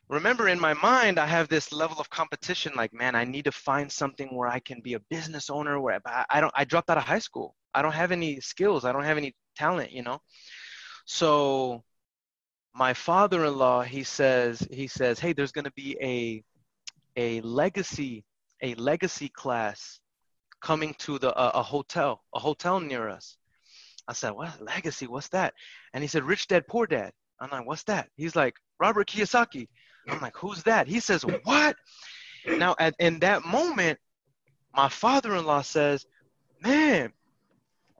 [0.08, 3.52] remember in my mind i have this level of competition like man i need to
[3.52, 6.90] find something where i can be a business owner where i, I don't i dropped
[6.90, 7.54] out of high school.
[7.74, 8.84] I don't have any skills.
[8.84, 10.18] I don't have any talent you know?
[11.06, 11.82] So
[12.74, 16.42] my father-in-law he says he says hey there's going to be a
[17.16, 18.24] a legacy
[18.62, 20.00] a legacy class
[20.62, 23.36] coming to the uh, a hotel a hotel near us.
[24.08, 24.60] I said what?
[24.60, 25.06] Legacy?
[25.06, 25.54] What's that?
[25.94, 27.12] And he said rich dad poor dad.
[27.40, 28.08] I'm like what's that?
[28.16, 29.68] He's like robert kiyosaki
[30.08, 30.86] I'm like, who's that?
[30.86, 31.76] He says, what?
[32.46, 33.98] Now, at, in that moment,
[34.74, 36.06] my father-in-law says,
[36.62, 37.12] man,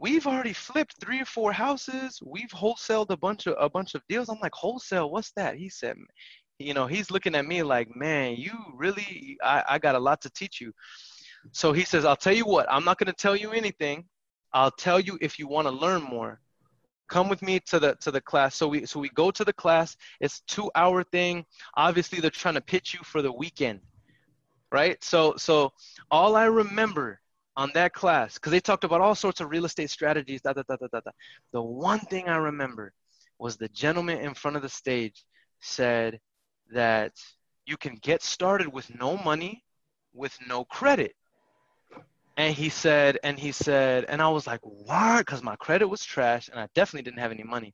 [0.01, 2.21] we've already flipped three or four houses.
[2.25, 4.29] We've wholesaled a bunch of a bunch of deals.
[4.29, 5.11] I'm like, wholesale?
[5.11, 5.57] What's that?
[5.57, 5.97] He said,
[6.59, 10.21] you know, he's looking at me like, man, you really, I, I got a lot
[10.23, 10.73] to teach you.
[11.53, 14.05] So he says, I'll tell you what, I'm not going to tell you anything.
[14.53, 16.42] I'll tell you if you want to learn more
[17.13, 18.57] come with me to the to the class.
[18.57, 19.97] So we so we go to the class.
[20.21, 21.45] It's two hour thing.
[21.77, 23.81] Obviously they're trying to pitch you for the weekend
[24.73, 25.03] right?
[25.05, 25.73] So so
[26.11, 27.21] all i remember
[27.57, 30.63] on that class because they talked about all sorts of real estate strategies da, da,
[30.67, 31.11] da, da, da, da.
[31.53, 32.95] the one thing i remember
[33.39, 35.23] was the gentleman in front of the stage
[35.61, 36.19] said
[36.73, 37.13] that
[37.67, 39.63] you can get started with no money
[40.15, 41.15] with no credit
[42.43, 45.19] and he said and he said and i was like what?
[45.19, 47.73] Because my credit was trash and i definitely didn't have any money.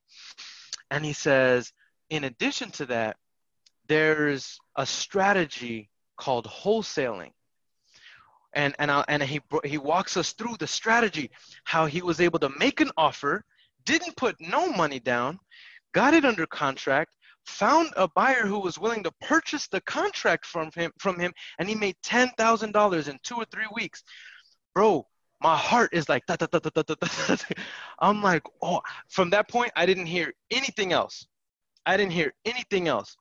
[0.90, 1.72] And he says
[2.10, 3.16] in addition to that
[3.86, 7.32] there's a strategy called wholesaling.
[8.52, 11.30] And and I, and he he walks us through the strategy
[11.64, 13.44] how he was able to make an offer
[13.86, 15.38] didn't put no money down
[15.94, 17.12] got it under contract
[17.46, 21.68] found a buyer who was willing to purchase the contract from him from him and
[21.68, 24.04] he made $10,000 in 2 or 3 weeks
[24.78, 25.04] bro,
[25.42, 26.22] my heart is like,
[27.98, 31.26] I'm like, oh, from that point, I didn't hear anything else.
[31.84, 33.16] I didn't hear anything else.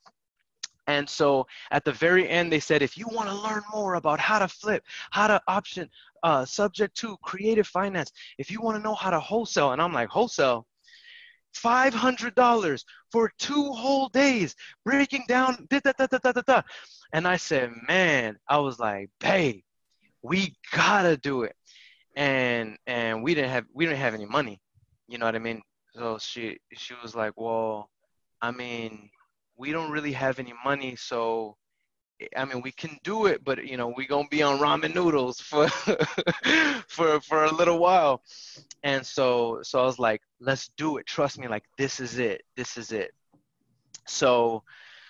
[0.86, 4.20] And so at the very end, they said, if you want to learn more about
[4.20, 5.90] how to flip, how to option,
[6.22, 9.94] uh, subject to creative finance, if you want to know how to wholesale, and I'm
[9.94, 10.68] like, wholesale,
[11.56, 16.62] $500 for two whole days, breaking down, da, da, da, da, da, da.
[17.14, 19.64] And I said, man, I was like, babe,
[20.28, 21.56] we gotta do it.
[22.16, 24.60] And and we didn't have we didn't have any money.
[25.08, 25.62] You know what i mean?
[25.96, 27.90] So she she was like well
[28.42, 29.10] i mean
[29.58, 31.58] we don't really have any money so
[32.36, 35.40] i mean we can do it but you know we gonna be on ramen noodles
[35.40, 35.68] for
[36.88, 38.22] for for a little while.
[38.84, 41.06] And so so i was like let's do it.
[41.08, 42.44] Trust me like this is it.
[42.56, 43.12] This is it.
[44.06, 44.64] So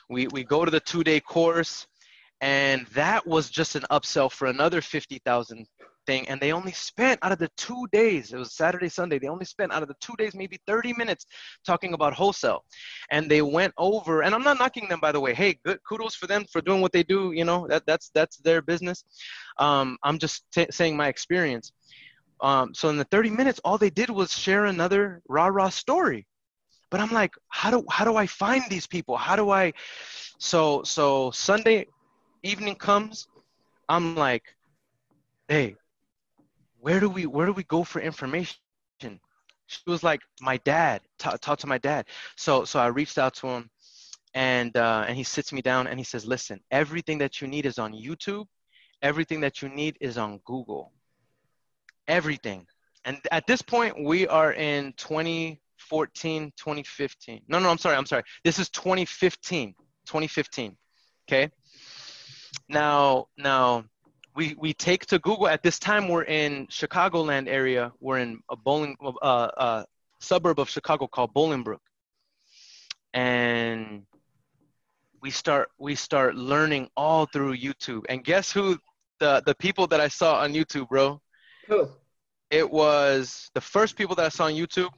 [0.10, 1.88] we we go to the two day course
[2.42, 5.68] and that was just an upsell for another 50,000
[6.06, 6.28] thing.
[6.30, 9.46] And they only spent out of the 2 days it was Saturday Sunday they only
[9.46, 11.26] spent out of the 2 days maybe 30 minutes
[11.66, 12.64] talking about wholesale.
[13.12, 15.34] And they went over and I'm not knocking them by the way.
[15.34, 18.38] Hey good kudos for them for doing what they do you know that that's that's
[18.38, 19.04] their business.
[19.58, 21.72] Um, I'm just t- saying my experience.
[22.40, 26.28] Um, so in the 30 minutes all they did was share another rah rah story.
[26.92, 29.18] But I'm like how do how do I find these people?
[29.18, 29.74] How do I
[30.38, 31.88] so so Sunday
[32.44, 33.28] evening comes,
[33.90, 34.44] I'm like,
[35.48, 35.76] hey,
[36.80, 38.58] where do we where do we go for information?
[39.70, 41.02] She was like, my dad.
[41.20, 42.06] Talk, talk to my dad.
[42.38, 43.70] So so I reached out to him,
[44.34, 47.66] and uh, and he sits me down and he says, listen, everything that you need
[47.66, 48.46] is on YouTube.
[49.02, 50.92] Everything that you need is on Google.
[52.08, 52.66] Everything.
[53.06, 57.42] And at this point, we are in 2014, 2015.
[57.48, 57.96] No, no, I'm sorry.
[57.96, 58.24] I'm sorry.
[58.44, 59.76] This is 2015.
[60.06, 60.76] 2015.
[61.30, 61.52] Okay.
[62.70, 63.86] Now, now
[64.36, 66.08] we we take to Google at this time.
[66.08, 67.92] We're in Chicagoland area.
[68.00, 69.84] We're in a bowling uh, uh,
[70.20, 71.80] suburb of Chicago called Bolingbrook,
[73.14, 74.04] and
[75.22, 78.04] we start we start learning all through YouTube.
[78.10, 78.78] And guess who
[79.20, 81.20] the the people that I saw on YouTube, bro?
[81.68, 81.90] Who?
[82.50, 84.92] It was the first people that I saw on YouTube.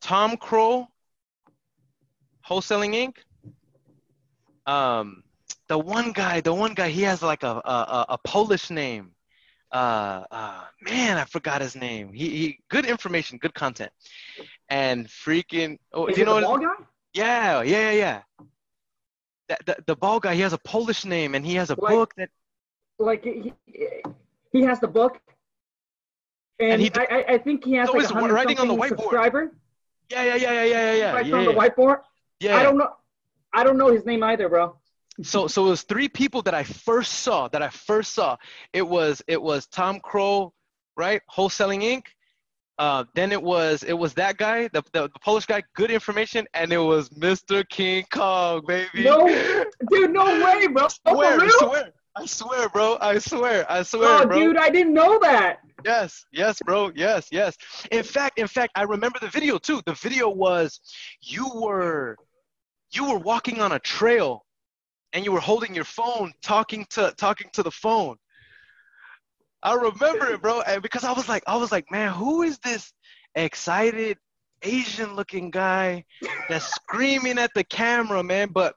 [0.00, 0.86] Tom Krol,
[2.46, 3.14] Wholesaling Inc.
[4.70, 5.22] Um,
[5.68, 9.12] the one guy, the one guy, he has like a a, a Polish name.
[9.72, 12.12] Uh, uh, man, I forgot his name.
[12.12, 13.90] He, he good information, good content,
[14.68, 15.78] and freaking.
[15.92, 16.72] Oh, Is you it know the ball guy?
[17.14, 18.20] yeah, yeah, yeah, yeah.
[19.48, 21.92] That, the, the ball guy, he has a Polish name and he has a Like-
[21.94, 22.30] book that
[22.98, 23.52] Like he,
[24.52, 25.20] he has the book,
[26.60, 28.68] and, And he- I, I I think he has So like a hundred writing on
[28.68, 29.00] the whiteboard.
[29.00, 29.52] subscriber.
[30.10, 31.98] yeah, yeah, yeah, yeah, yeah, yeah, Writes yeah, on the yeah, whiteboard.
[32.40, 32.56] yeah.
[32.56, 32.90] I don't know.
[33.52, 34.76] I don't know his name either, bro.
[35.22, 38.36] So so it was three people that I first saw that I first saw.
[38.72, 40.52] It was it was Tom Krol,
[40.96, 41.22] right?
[41.34, 42.02] Wholesaling Inc.
[42.78, 46.46] Uh, then it was it was that guy, the, the, the Polish guy, good information,
[46.52, 47.66] and it was Mr.
[47.68, 49.04] King Kong, baby.
[49.04, 49.26] No,
[49.90, 50.84] dude, no way, bro.
[50.84, 54.38] I swear, I swear, I swear, bro, I swear, I swear, Oh, bro.
[54.38, 55.60] dude, I didn't know that.
[55.86, 56.90] Yes, yes, bro.
[56.94, 57.56] Yes, yes.
[57.90, 59.80] In fact, in fact, I remember the video too.
[59.86, 60.80] The video was
[61.22, 62.16] you were
[62.92, 64.45] you were walking on a trail
[65.16, 68.16] and you were holding your phone talking to talking to the phone.
[69.62, 72.58] I remember it, bro, and because I was like I was like, "Man, who is
[72.58, 72.92] this
[73.34, 74.18] excited
[74.62, 76.04] Asian looking guy
[76.50, 78.74] that's screaming at the camera, man?" But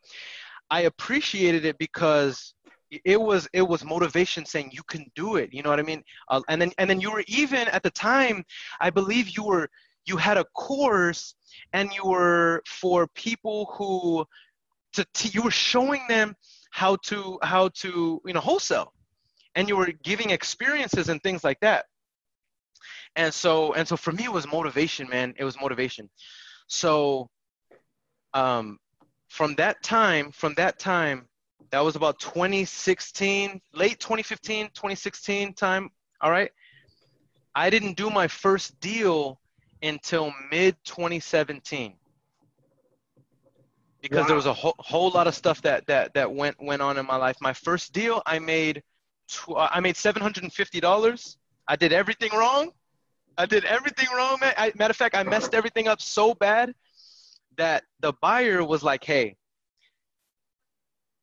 [0.71, 2.54] I appreciated it because
[2.89, 6.04] it was it was motivation saying you can do it you know what i mean
[6.30, 8.43] uh, and then and then you were even at the time
[8.82, 9.69] i believe you were
[10.08, 11.36] you had a course
[11.73, 14.25] and you were for people who
[14.99, 16.35] to, to you were showing them
[16.71, 18.93] how to how to you know wholesale.
[19.55, 21.85] And you were giving experiences and things like that.
[23.15, 25.33] And so and so for me it was motivation man.
[25.38, 26.09] It was motivation.
[26.67, 27.29] So
[28.33, 28.77] um
[29.29, 31.27] from that time from that time
[31.71, 35.89] that was about 2016 late 2015 2016 time
[36.21, 36.51] all right?
[37.55, 39.39] I didn't do my first deal
[39.81, 41.95] until mid 2017
[44.01, 46.97] because there was a whole, whole lot of stuff that that that went went on
[46.97, 48.81] in my life my first deal i made
[49.27, 52.71] tw- i made $750 i did everything wrong
[53.38, 56.73] i did everything wrong man I, matter of fact i messed everything up so bad
[57.57, 59.35] that the buyer was like hey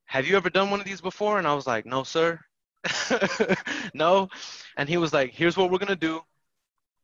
[0.06, 1.38] have you ever done one of these before?
[1.38, 2.40] And I was like, no, sir.
[3.94, 4.28] no.
[4.76, 6.20] And he was like, here's what we're going to do.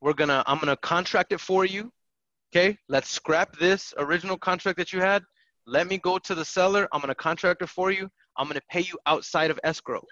[0.01, 1.93] We're going to, I'm going to contract it for you.
[2.51, 2.79] Okay.
[2.89, 5.23] Let's scrap this original contract that you had.
[5.67, 6.89] Let me go to the seller.
[6.93, 8.09] I'm going to contract it for you.
[8.37, 10.03] I'm going to pay you outside of escrow.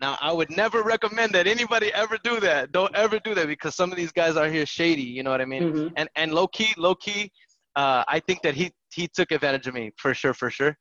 [0.00, 2.72] Now, I would never recommend that anybody ever do that.
[2.72, 5.02] Don't ever do that because some of these guys are here shady.
[5.02, 5.62] You know what I mean?
[5.72, 5.92] Mhm.
[5.96, 7.30] and and low key, low key,
[7.76, 10.76] uh, I think that he he took advantage of me for sure, for sure.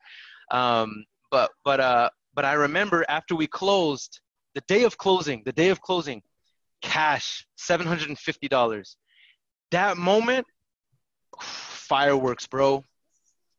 [0.52, 4.20] Um, but but uh, but I remember after we closed,
[4.56, 6.22] the day of closing, the day of closing,
[6.82, 8.98] cash seven hundred and fifty dollars.
[9.70, 10.46] That moment,
[11.40, 12.84] fireworks, bro.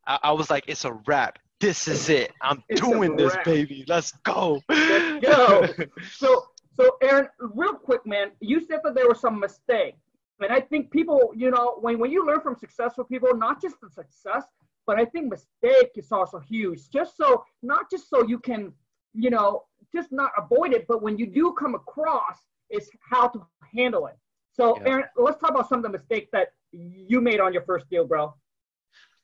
[0.06, 1.38] I, I was like, it's a wrap.
[1.60, 2.32] This is it.
[2.40, 3.84] I'm It's doing this, baby.
[3.86, 4.60] Let's go.
[4.68, 5.68] Let's go.
[6.10, 10.00] So, so Aaron, real quick, man, you said that there were some mistakes,
[10.40, 13.76] and I think people, you know, when when you learn from successful people, not just
[13.80, 14.44] the success,
[14.86, 16.90] but I think mistake is also huge.
[16.90, 18.72] Just so, not just so you can,
[19.14, 19.62] you know,
[19.94, 22.38] just not avoid it, but when you do come across,
[22.70, 24.16] it's how to handle it.
[24.52, 24.88] So, Yeah.
[24.88, 28.04] Aaron, let's talk about some of the mistakes that you made on your first deal,
[28.04, 28.34] bro.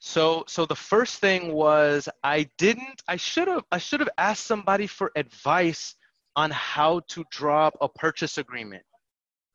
[0.00, 4.46] So so the first thing was I didn't I should have I should have asked
[4.46, 5.94] somebody for advice
[6.36, 8.84] on how to drop a purchase agreement.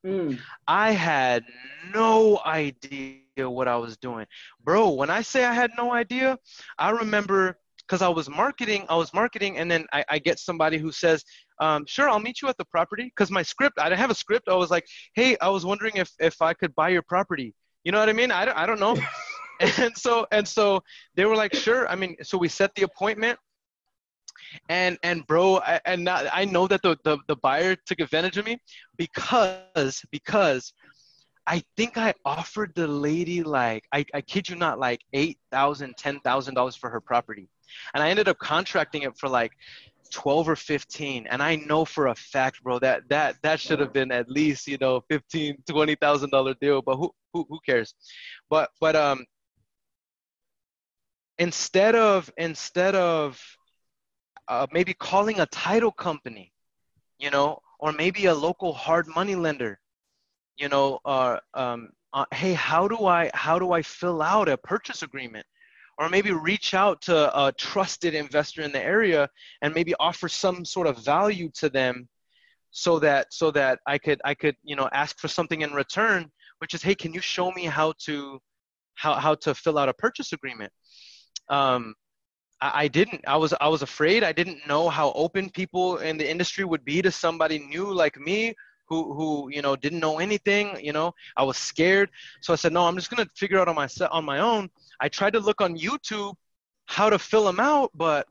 [0.06, 0.38] Mm.
[0.68, 1.46] I had
[1.94, 4.26] no idea what I was doing.
[4.62, 6.38] Bro, when I say I had no idea,
[6.78, 10.78] I remember because I was marketing, I was marketing, and then I, I get somebody
[10.78, 11.24] who says,
[11.60, 13.06] um, sure, I'll meet you at the property.
[13.06, 14.48] Because my script, I didn't have a script.
[14.50, 17.54] I was like, hey, I was wondering if, if I could buy your property.
[17.84, 18.32] You know what I mean?
[18.32, 18.98] I don't, I don't know.
[19.78, 20.84] and so and so
[21.16, 21.88] they were like, sure.
[21.88, 23.40] I mean, so we set the appointment.
[24.70, 28.46] And and bro, I, and I know that the, the the buyer took advantage of
[28.46, 28.60] me
[28.98, 30.74] because because
[31.46, 35.96] I think I offered the lady like I, I kid you not like eight thousand,
[35.98, 37.50] ten thousand dollars for her property,
[37.94, 39.52] and I ended up contracting it for like
[40.12, 41.28] twelve or fifteen.
[41.28, 44.68] And I know for a fact, bro, that that that should have been at least
[44.68, 46.82] you know fifteen, twenty thousand dollar deal.
[46.82, 47.94] But who who who cares?
[48.50, 49.26] But but um,
[51.38, 53.42] instead of instead of
[54.48, 56.52] uh, maybe calling a title company,
[57.18, 59.80] you know, or maybe a local hard money lender
[60.58, 64.58] you know uh, um, uh, hey how do i how do i fill out a
[64.58, 65.46] purchase agreement?
[66.00, 69.30] Or maybe reach out to a trusted investor in the area
[69.62, 72.10] and maybe offer some sort of value to them
[72.72, 76.32] so that so that I could I could you know ask for something in return
[76.58, 78.40] which is hey can you show me how to
[78.96, 80.74] how how to fill out a purchase agreement
[81.50, 81.96] um
[82.62, 84.24] I, I didn't I was I was afraid.
[84.24, 88.18] I didn't know how open people in the industry would be to somebody new like
[88.20, 88.54] me
[88.88, 91.14] who who you know didn't know anything you know?
[91.36, 92.10] I was scared.
[92.42, 94.70] So I said no I'm just gonna figure out on my on my own.
[95.00, 96.36] I tried to look on YouTube
[96.86, 98.28] how to fill them out but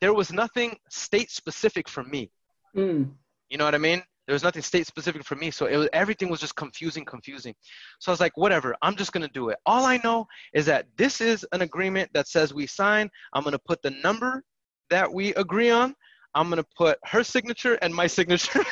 [0.00, 2.30] there was nothing state specific for me.
[2.76, 3.10] Mm.
[3.50, 4.02] you know what I mean?
[4.26, 5.50] There was nothing state specific for me.
[5.50, 7.54] So it was, everything was just confusing, confusing.
[7.98, 9.58] So I was like, whatever, I'm just going to do it.
[9.66, 13.10] All I know is that this is an agreement that says we sign.
[13.32, 14.44] I'm going to put the number
[14.90, 15.94] that we agree on.
[16.34, 18.64] I'm going to put her signature and my signature.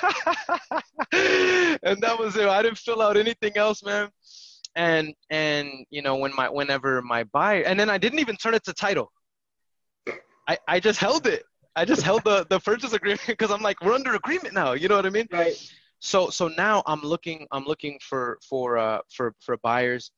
[1.13, 2.49] and that was it.
[2.49, 4.09] I didn't fill out anything else, man.
[4.77, 8.55] And, and, you know, when my, whenever my buyer, and then I didn't even turn
[8.55, 9.11] it to title.
[10.49, 11.43] I, I just held it.
[11.77, 14.73] I just held the, the purchase agreement because I'm like, we're under agreement now.
[14.73, 15.29] You know what I mean?
[15.33, 15.73] Right.
[16.03, 20.11] So so now I'm looking I'm looking for for uh for for buyers.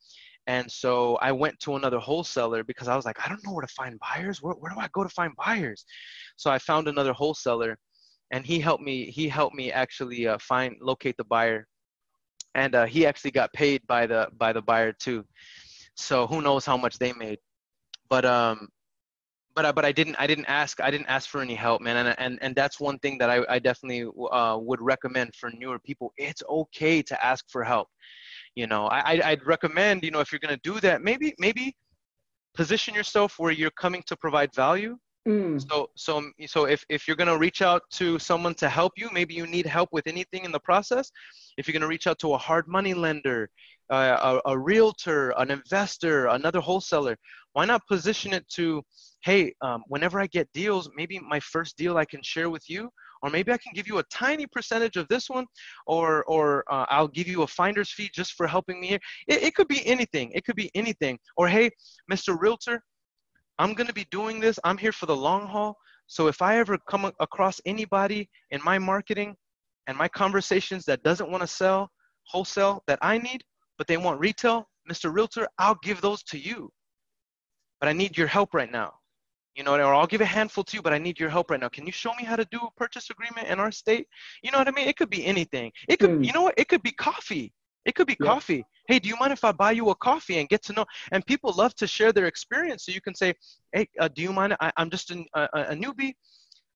[0.47, 3.65] And so I went to another wholesaler because I was like, I don't know where
[3.65, 4.43] to find buyers.
[4.43, 5.85] Where, where do I go to find buyers?
[6.37, 7.79] So I found another wholesaler
[8.33, 11.69] and he helped me he helped me actually uh, find locate the buyer
[12.55, 15.25] and uh, he actually got paid by the by the buyer too
[15.95, 17.38] so who knows how much they made
[18.09, 18.69] but um
[19.55, 21.97] but I, but I didn't I didn't ask I didn't ask for any help, man,
[22.07, 25.79] and and and that's one thing that I I definitely uh, would recommend for newer
[25.79, 26.12] people.
[26.17, 27.88] It's okay to ask for help.
[28.55, 31.77] You know, I I'd recommend you know if you're gonna do that, maybe maybe
[32.55, 34.97] position yourself where you're coming to provide value.
[35.27, 35.62] Mm.
[35.71, 39.35] So so so if if you're gonna reach out to someone to help you, maybe
[39.35, 41.12] you need help with anything in the process.
[41.57, 43.49] If you're gonna reach out to a hard money lender,
[43.91, 47.17] uh, a, a realtor, an investor, another wholesaler,
[47.53, 48.83] why not position it to
[49.25, 52.91] hey, um, whenever I get deals, maybe my first deal I can share with you,
[53.23, 55.47] or maybe I can give you a tiny percentage of this one,
[55.87, 58.99] or or uh, I'll give you a finder's fee just for helping me here.
[59.29, 60.33] It, it could be anything.
[60.33, 61.19] It could be anything.
[61.37, 61.71] Or hey,
[62.11, 62.37] Mr.
[62.38, 62.83] Realtor,
[63.59, 64.59] I'm gonna be doing this.
[64.65, 65.77] I'm here for the long haul.
[66.09, 69.37] So if I ever come across anybody in my marketing
[69.87, 71.91] and my conversations that doesn't want to sell
[72.25, 73.43] wholesale that I need,
[73.79, 75.12] but they want retail, Mr.
[75.12, 76.71] Realtor, I'll give those to you.
[77.83, 78.95] But I need your help right now
[79.55, 81.61] you know, or I'll give a handful to you, but I need your help right
[81.61, 81.68] now.
[81.68, 84.09] Can you show me how to do a purchase agreement in our state?
[84.42, 84.88] You know what I mean?
[84.88, 85.73] It could be anything.
[85.88, 86.25] It could, mm.
[86.25, 86.55] you know what?
[86.57, 87.53] It could be coffee.
[87.85, 88.27] It could be yeah.
[88.27, 88.64] coffee.
[88.88, 90.85] Hey, do you mind if I buy you a coffee and get to know?
[91.11, 92.87] And people love to share their experience.
[92.87, 93.35] So you can say,
[93.73, 94.57] hey, uh, do you mind?
[94.61, 96.14] I, am just an, a, a newbie.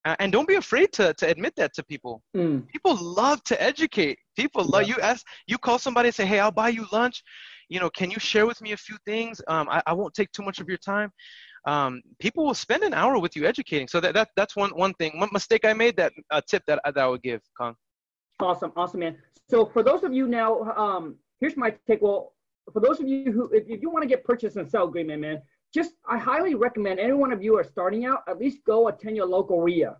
[0.05, 2.23] Uh, and don't be afraid to, to admit that to people.
[2.37, 2.69] Mm.
[2.69, 4.19] People love to educate.
[4.37, 7.25] People love you ask you call somebody and say, "Hey, I'll buy you lunch."
[7.69, 9.41] You know, can you share with me a few things?
[9.49, 11.11] Um, I, I won't take too much of your time
[11.67, 13.89] um, people will spend an hour with you educating.
[13.89, 15.19] So that, that that's one one thing.
[15.19, 17.75] One mistake I made that a tip that, that I would give, Kong.
[18.41, 19.17] Awesome, awesome, man.
[19.49, 22.03] So for those of you now, um, here's my take.
[22.03, 22.33] Well,
[22.73, 25.21] for those of you who, if, if you want to get purchase and sell agreement,
[25.21, 25.43] man,
[25.75, 29.17] just I highly recommend any one of you are starting out, at least go attend
[29.17, 29.97] your local REIA.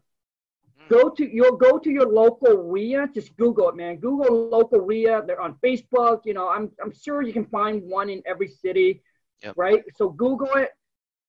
[0.89, 3.09] Go to you'll go to your local REIA.
[3.13, 3.97] Just Google it, man.
[3.97, 5.23] Google local REIA.
[5.27, 6.21] They're on Facebook.
[6.25, 9.03] You know, I'm I'm sure you can find one in every city,
[9.43, 9.55] yep.
[9.57, 9.83] right?
[9.97, 10.71] So Google it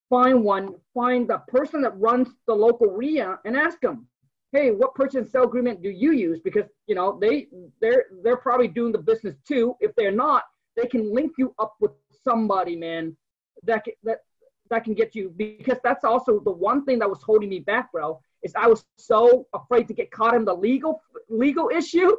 [0.09, 4.07] find one, find the person that runs the local REIA and ask them,
[4.51, 6.39] hey, what purchase and sale agreement do you use?
[6.43, 7.47] Because you know they
[7.81, 9.75] they're they're probably doing the business too.
[9.79, 10.43] If they're not,
[10.75, 11.91] they can link you up with
[12.23, 13.15] somebody, man,
[13.63, 14.19] that that
[14.69, 15.33] that can get you.
[15.35, 18.19] Because that's also the one thing that was holding me back, bro.
[18.43, 22.15] Is I was so afraid to get caught in the legal legal issue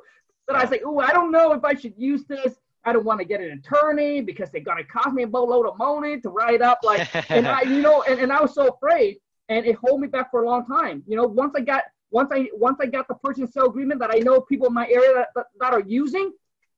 [0.46, 2.54] that I was like, oh, I don't know if I should use this.
[2.84, 5.76] I don't want to get an attorney because they're gonna cost me a boatload of
[5.78, 9.18] money to write up like and I you know and, and I was so afraid
[9.48, 11.02] and it held me back for a long time.
[11.06, 14.10] You know, once I got once I once I got the purchase sale agreement that
[14.12, 16.32] I know people in my area that, that, that, are using,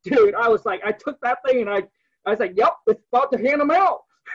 [0.05, 1.83] dude, I was like, I took that thing and I
[2.27, 4.03] I was like, Yep, it's about to hand them out.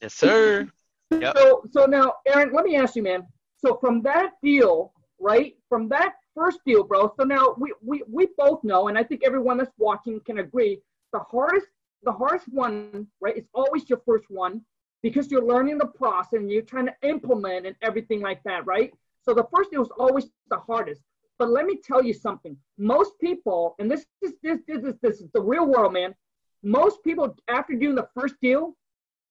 [0.00, 0.68] yes, sir.
[1.12, 1.36] Yep.
[1.36, 3.26] So so now, Aaron, let me ask you, man.
[3.60, 5.56] So from that deal, right?
[5.68, 7.12] From that first deal, bro.
[7.18, 10.80] So now we, we, we both know, and I think everyone that's watching can agree,
[11.12, 11.66] the hardest
[12.02, 14.62] the hardest one, right, is always your first one
[15.02, 18.92] because you're learning the process and you're trying to implement and everything like that, right?
[19.22, 21.02] So the first deal is always the hardest.
[21.38, 22.56] But let me tell you something.
[22.78, 26.14] Most people, and this is this this is this is the real world, man.
[26.62, 28.76] Most people after doing the first deal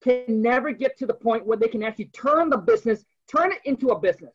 [0.03, 3.59] can never get to the point where they can actually turn the business, turn it
[3.65, 4.33] into a business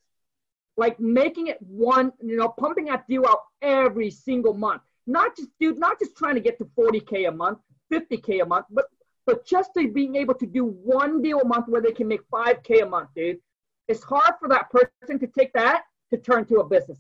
[0.76, 4.82] like making it one, you know, pumping that deal out every single month.
[5.07, 7.59] Not just, dude, not just trying to get to 40K a month,
[7.92, 8.86] 50K a month, but
[9.26, 12.20] But just to being able to do one deal a month where they can make
[12.30, 13.38] 5K a month, dude,
[13.88, 16.99] it's hard for that person to take that to turn to a business.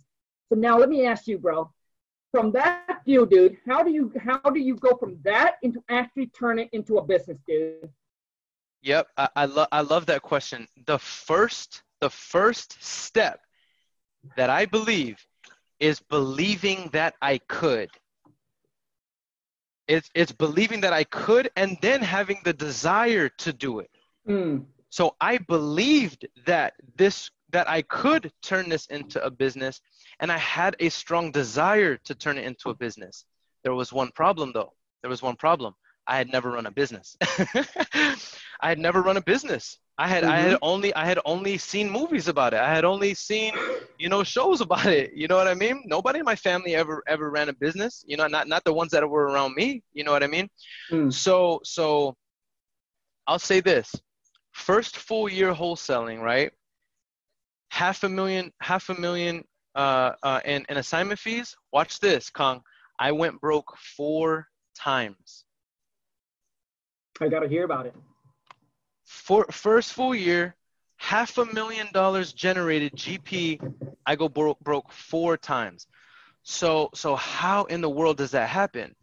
[0.48, 1.70] So now let me ask you, bro,
[2.30, 6.28] from that deal, dude, how do you how do you go from that into actually
[6.28, 7.88] turn it into a business, dude?
[8.84, 10.68] Yep, I, I love I love that question.
[10.86, 13.40] The first the first step
[14.36, 15.24] that I believe
[15.80, 17.88] is believing that I could.
[19.88, 23.90] It's it's believing that I could and then having the desire to do it.
[24.28, 24.66] Mm.
[24.90, 29.80] So I believed that this that I could turn this into a business
[30.20, 33.24] and I had a strong desire to turn it into a business.
[33.62, 34.74] There was one problem though.
[35.00, 35.74] There was one problem.
[36.08, 37.16] I had never run a business.
[38.60, 39.78] I had never run a business.
[39.96, 40.32] I had mm-hmm.
[40.32, 42.60] I had only I had only seen movies about it.
[42.60, 43.52] I had only seen,
[43.98, 45.12] you know, shows about it.
[45.14, 45.84] You know what I mean?
[45.86, 48.04] Nobody in my family ever ever ran a business.
[48.06, 49.82] You know, not not the ones that were around me.
[49.92, 50.48] You know what I mean?
[50.90, 51.12] Mm.
[51.12, 52.16] So so
[53.26, 53.94] I'll say this.
[54.52, 56.52] First full year wholesaling, right?
[57.70, 59.44] Half a million, half a million
[59.74, 61.56] uh, uh, in, in assignment fees.
[61.72, 62.62] Watch this, Kong.
[62.98, 64.46] I went broke four
[64.78, 65.44] times.
[67.20, 67.94] I got to hear about it.
[69.04, 70.56] For, first full year,
[70.96, 73.60] half a million dollars generated GP.
[74.06, 75.86] I go broke, broke four times.
[76.42, 78.94] So, so how in the world does that happen?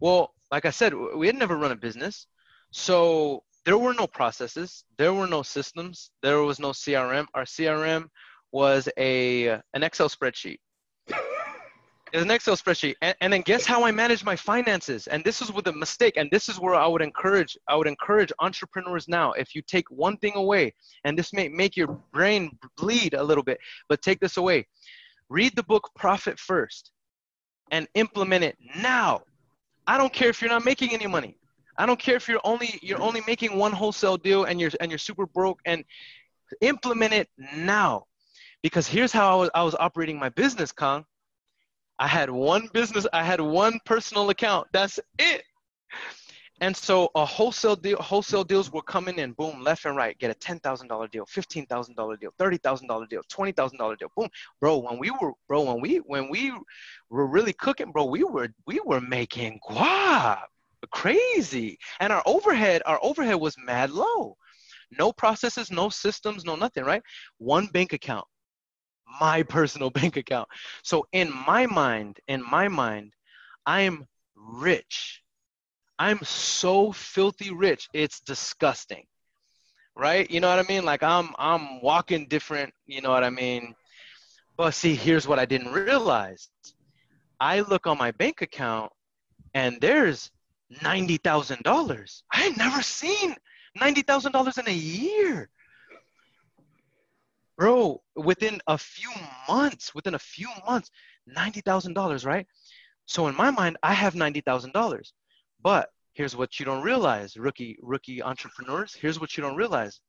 [0.00, 2.26] Well, like I said, we had never run a business.
[2.72, 4.84] So there were no processes.
[4.98, 6.10] There were no systems.
[6.22, 7.26] There was no CRM.
[7.34, 8.08] Our CRM
[8.52, 10.58] was a an Excel spreadsheet.
[12.12, 12.96] An Excel spreadsheet.
[13.02, 15.06] And, and then guess how I manage my finances?
[15.06, 16.16] And this is with a mistake.
[16.16, 19.32] And this is where I would encourage, I would encourage entrepreneurs now.
[19.32, 23.44] If you take one thing away, and this may make your brain bleed a little
[23.44, 23.58] bit,
[23.88, 24.66] but take this away.
[25.28, 26.90] Read the book Profit First
[27.70, 29.22] and implement it now.
[29.86, 31.36] I don't care if you're not making any money.
[31.78, 34.90] I don't care if you're only you're only making one wholesale deal and you're and
[34.90, 35.84] you're super broke and
[36.60, 38.06] implement it now.
[38.62, 41.06] Because here's how I was, I was operating my business, Kong.
[42.00, 44.68] I had one business, I had one personal account.
[44.72, 45.42] That's it.
[46.62, 50.18] And so a wholesale deal, wholesale deals were coming in, boom, left and right.
[50.18, 53.52] Get a ten thousand dollar deal, fifteen thousand dollar deal, thirty thousand dollar deal, twenty
[53.52, 54.28] thousand dollar deal, boom,
[54.60, 54.78] bro.
[54.78, 56.52] When we were, bro, when we when we
[57.10, 60.40] were really cooking, bro, we were we were making guap,
[60.90, 64.36] crazy, and our overhead, our overhead was mad low,
[64.98, 67.02] no processes, no systems, no nothing, right?
[67.38, 68.26] One bank account,
[69.20, 70.48] my personal bank account.
[70.82, 73.14] So in my mind, in my mind,
[73.66, 74.06] I'm
[74.36, 75.22] rich.
[75.98, 77.88] I'm so filthy rich.
[77.92, 79.04] It's disgusting.
[79.96, 80.30] Right?
[80.30, 80.84] You know what I mean?
[80.84, 83.74] Like I'm I'm walking different, you know what I mean?
[84.56, 86.48] But see, here's what I didn't realize.
[87.40, 88.92] I look on my bank account
[89.54, 90.30] and there's
[90.82, 92.22] $90,000.
[92.32, 93.34] I had never seen
[93.78, 95.48] $90,000 in a year
[97.60, 99.10] bro within a few
[99.46, 100.90] months within a few months
[101.36, 102.46] $90000 right?
[103.04, 105.12] So in my mind i have $90000
[105.62, 110.00] but here's what you don't realize rookie rookie entrepreneurs here's what you don't realize.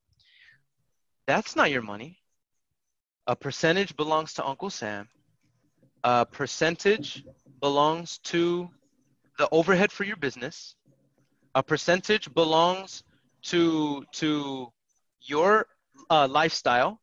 [1.27, 2.19] That's not your money.
[3.27, 5.09] A percentage belongs to uncle sam.
[6.05, 7.25] A percentage
[7.59, 8.69] belongs to
[9.37, 10.75] the overhead for your business.
[11.53, 13.03] A percentage belongs
[13.51, 14.71] to to
[15.21, 15.65] your
[16.09, 17.00] uh, lifestyle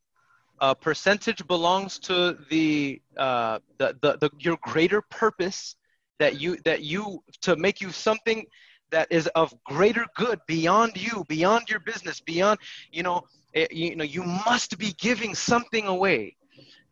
[0.61, 5.75] a percentage belongs to the, uh, the, the, the your greater purpose
[6.19, 8.45] that you that you to make you something
[8.91, 12.59] that is of greater good beyond you beyond your business beyond
[12.91, 16.35] you know it, you know you must be giving something away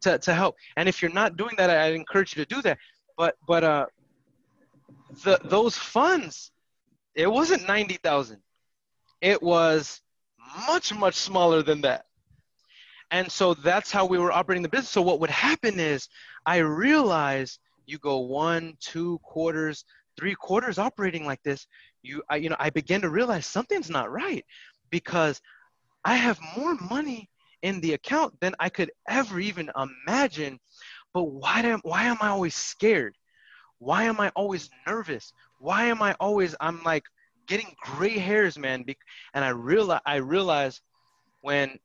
[0.01, 0.55] to, to help.
[0.75, 2.77] And if you're not doing that i encourage you to do that.
[3.17, 3.85] But but uh
[5.23, 6.51] the those funds
[7.15, 8.37] it wasn't 90000
[9.21, 10.01] it was
[10.67, 12.05] much much smaller than that
[13.11, 14.89] and so that's how we were operating the business.
[14.89, 16.09] So what would happen is
[16.45, 19.85] I realized you go one, two quarters,
[20.17, 21.65] three quarters operating like this,
[22.03, 24.45] you I, you know, I began to realize something's not right
[24.89, 25.41] because
[26.03, 27.29] I have more money
[27.61, 30.59] in the account than I could ever even imagine.
[31.13, 33.15] But why am why am I always scared?
[33.79, 35.31] Why am I always nervous?
[35.59, 37.03] Why am I always I'm like
[37.47, 38.85] getting gray hairs, man?
[39.33, 40.81] And I realize I realize
[41.41, 41.79] when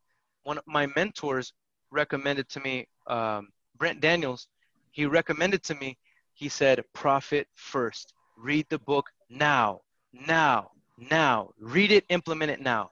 [0.44, 1.52] one of my mentors
[1.90, 4.48] recommended to me, um, Brent Daniels,
[4.90, 5.98] he recommended to me,
[6.34, 8.14] he said, profit first.
[8.36, 9.80] Read the book now,
[10.12, 11.50] now, now.
[11.58, 12.90] Read it, implement it now.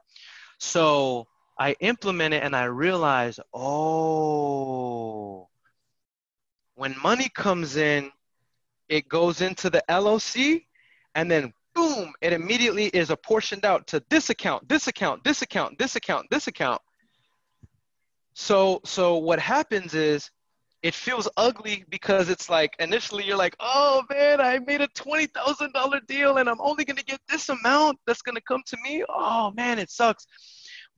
[0.58, 1.26] So
[1.58, 5.48] I implement it and I realize, oh,
[6.74, 8.10] when money comes in,
[8.88, 10.62] it goes into the LOC
[11.14, 15.42] and then boom, boom, it immediately is apportioned out to this account, this account, this
[15.42, 16.80] account, this account, this account.
[18.40, 20.30] So so what happens is
[20.82, 25.26] it feels ugly because it's like initially you're like, oh man, I made a twenty
[25.26, 29.04] thousand dollar deal and I'm only gonna get this amount that's gonna come to me.
[29.10, 30.26] Oh man, it sucks.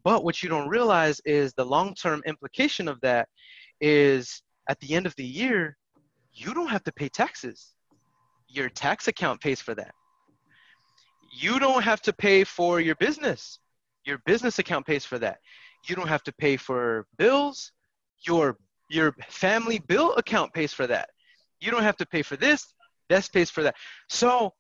[0.05, 3.29] But what you don't realize is the long term implication of that
[3.81, 5.77] is at the end of the year,
[6.33, 7.75] you don't have to pay taxes.
[8.47, 9.93] Your tax account pays for that.
[11.37, 13.59] You don't have to pay for your business.
[14.05, 15.39] Your business account pays for that.
[15.85, 17.73] You don't have to pay for bills.
[18.27, 18.57] Your
[18.89, 21.11] your family bill account pays for that.
[21.61, 22.75] You don't have to pay for this.
[23.09, 23.75] This pays for that.
[24.09, 24.53] So,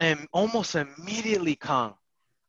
[0.00, 1.94] and almost immediately, Kong,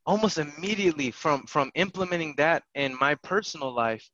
[0.06, 4.10] almost immediately from from implementing that in my personal life,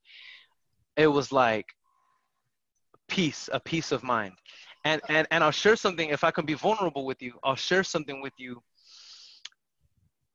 [0.95, 1.65] it was like
[3.07, 4.33] peace, a peace of mind.
[4.85, 7.33] And and and I'll share something if I can be vulnerable with you.
[7.43, 8.61] I'll share something with you.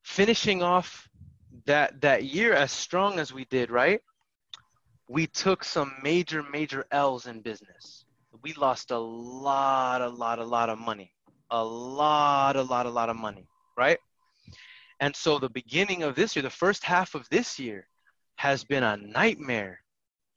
[0.05, 1.09] Finishing off
[1.66, 4.00] that that year as strong as we did, right?
[5.12, 8.06] we took some major, major L's in business.
[8.42, 11.12] We lost a lot, a lot, a lot of money.
[11.50, 13.46] A lot, a lot, a lot of money,
[13.76, 13.98] right?
[15.00, 17.86] And so the beginning of this year, the first half of this year,
[18.36, 19.80] has been a nightmare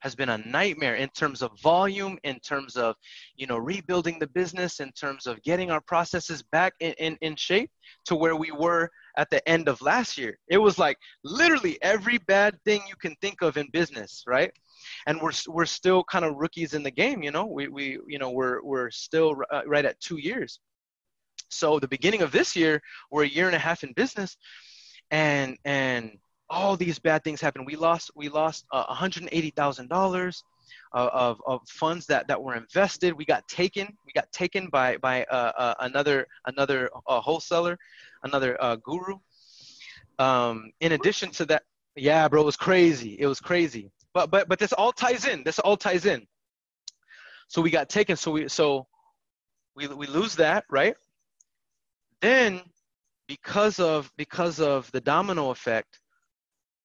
[0.06, 2.94] has been a nightmare in terms of volume in terms of
[3.34, 7.34] you know rebuilding the business in terms of getting our processes back in, in, in
[7.34, 7.70] shape
[8.04, 12.18] to where we were at the end of last year it was like literally every
[12.18, 14.52] bad thing you can think of in business right
[15.06, 17.22] and we're we're still kind of rookies in the game.
[17.22, 20.60] You know, we we you know we're we're still uh, right at two years.
[21.48, 24.36] So the beginning of this year, we're a year and a half in business,
[25.10, 26.18] and and
[26.48, 27.66] all these bad things happened.
[27.66, 30.42] We lost we lost uh, $180,000
[30.92, 33.12] of, of funds that, that were invested.
[33.12, 33.96] We got taken.
[34.06, 37.78] We got taken by by uh, uh, another another uh, wholesaler,
[38.22, 39.18] another uh, guru.
[40.18, 43.16] Um, in addition to that, yeah, bro, it was crazy.
[43.18, 43.90] It was crazy.
[44.14, 45.42] But but but this all ties in.
[45.44, 46.26] This all ties in.
[47.48, 48.16] So we got taken.
[48.16, 48.86] So we so
[49.74, 50.96] we we lose that right.
[52.20, 52.62] Then
[53.28, 56.00] because of because of the domino effect,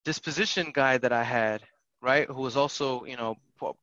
[0.04, 1.62] this position guy that I had
[2.02, 3.36] right, who was also you know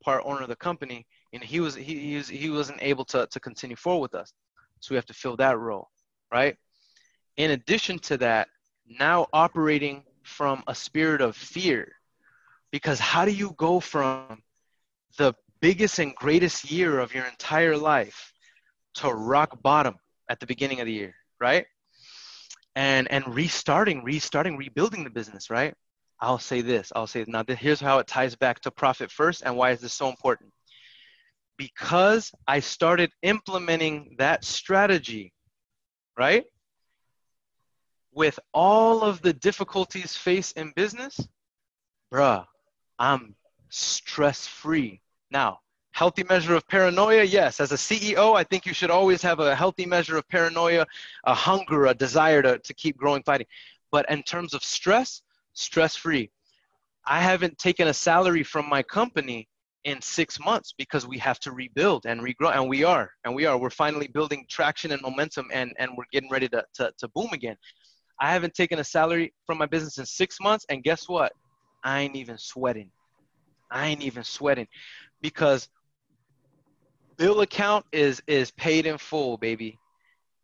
[0.03, 3.25] part owner of the company, and he was he he, was, he wasn't able to
[3.27, 4.33] to continue forward with us.
[4.81, 5.89] So we have to fill that role,
[6.31, 6.55] right?
[7.37, 8.49] In addition to that,
[8.87, 11.93] now operating from a spirit of fear
[12.71, 14.43] because how do you go from
[15.17, 18.33] the biggest and greatest year of your entire life
[18.93, 19.95] to rock bottom
[20.29, 21.65] at the beginning of the year, right?
[22.75, 25.73] And and restarting, restarting, rebuilding the business, right?
[26.21, 26.91] I'll say this.
[26.95, 27.43] I'll say now.
[27.47, 30.51] Here's how it ties back to profit first, and why is this so important?
[31.57, 35.33] Because I started implementing that strategy,
[36.17, 36.45] right?
[38.11, 41.19] With all of the difficulties faced in business,
[42.11, 42.45] bruh,
[42.97, 43.35] I'm
[43.69, 45.01] stress free.
[45.31, 45.59] Now,
[45.91, 47.59] healthy measure of paranoia, yes.
[47.59, 50.85] As a CEO, I think you should always have a healthy measure of paranoia,
[51.23, 53.47] a hunger, a desire to, to keep growing, fighting.
[53.91, 55.21] But in terms of stress,
[55.59, 56.31] stress free.
[57.05, 59.47] I haven't taken a salary from my company
[59.85, 63.45] in six months because we have to rebuild and regrow and we are and we
[63.45, 67.07] are we're finally building traction and momentum and and we're getting ready to, to, to
[67.15, 67.55] boom again
[68.19, 71.31] i haven't taken a salary from my business in six months and guess what
[71.83, 72.91] I ain't even sweating.
[73.71, 74.67] I ain't even sweating
[75.21, 75.69] because
[77.17, 79.77] bill account is is paid in full, baby.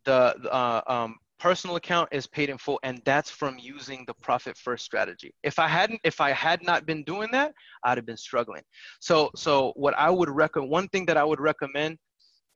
[0.04, 4.56] The uh, um, personal account is paid in full, and that's from using the profit
[4.56, 5.34] first strategy.
[5.42, 7.52] If I hadn't, if I had not been doing that,
[7.84, 8.62] I'd have been struggling.
[9.00, 11.98] So, so what I would recommend, one thing that I would recommend,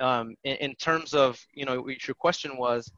[0.01, 2.91] um, in, in terms of, you know, your question was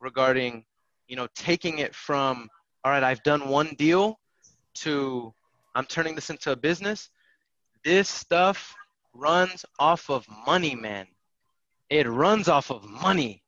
[0.00, 0.64] regarding,
[1.08, 2.48] you know, taking it from,
[2.84, 4.18] all right, I've done one deal
[4.74, 5.34] to
[5.74, 7.10] I'm turning this into a business,
[7.84, 8.74] this stuff
[9.14, 11.06] runs off of money, man.
[11.90, 13.41] It runs off of money.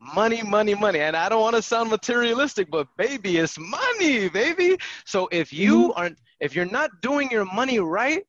[0.00, 1.00] Money, money, money.
[1.00, 4.78] And I don't want to sound materialistic, but baby, it's money, baby.
[5.04, 6.00] So if you mm-hmm.
[6.00, 8.22] aren't if you're not doing your money right,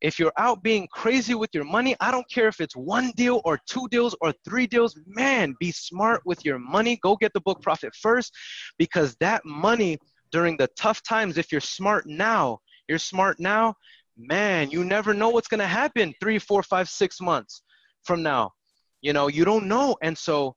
[0.00, 3.40] if you're out being crazy with your money, I don't care if it's one deal
[3.44, 6.98] or two deals or three deals, man, be smart with your money.
[7.02, 8.32] Go get the book Profit First
[8.78, 9.98] because that money
[10.30, 12.58] during the tough times, if you're smart now,
[12.88, 13.74] you're smart now,
[14.16, 17.62] man, you never know what's going to happen three, four, five, six months
[18.04, 18.52] from now.
[19.00, 19.96] You know, you don't know.
[20.02, 20.56] And so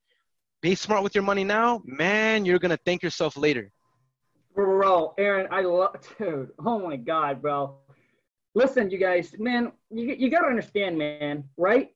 [0.62, 3.72] be smart with your money now, man, you're going to thank yourself later.
[4.54, 7.76] Bro, Aaron, I love, dude, oh my God, bro.
[8.56, 11.92] Listen, you guys, man, you, you got to understand, man, right?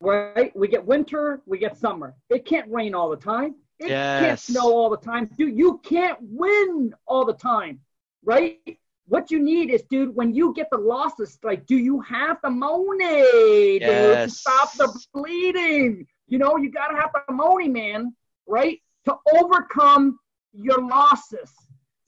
[0.00, 0.54] Right?
[0.56, 2.14] We get winter, we get summer.
[2.28, 3.54] It can't rain all the time.
[3.78, 4.20] It Yes.
[4.20, 5.26] can't snow all the time.
[5.38, 7.80] Dude, you can't win all the time,
[8.24, 8.58] right?
[9.06, 12.50] What you need is, dude, when you get the losses, like, do you have the
[12.50, 16.06] money, dude, to stop the bleeding?
[16.28, 18.14] You know, you gotta have the money, man,
[18.46, 18.80] right?
[19.06, 20.18] To overcome
[20.52, 21.52] your losses.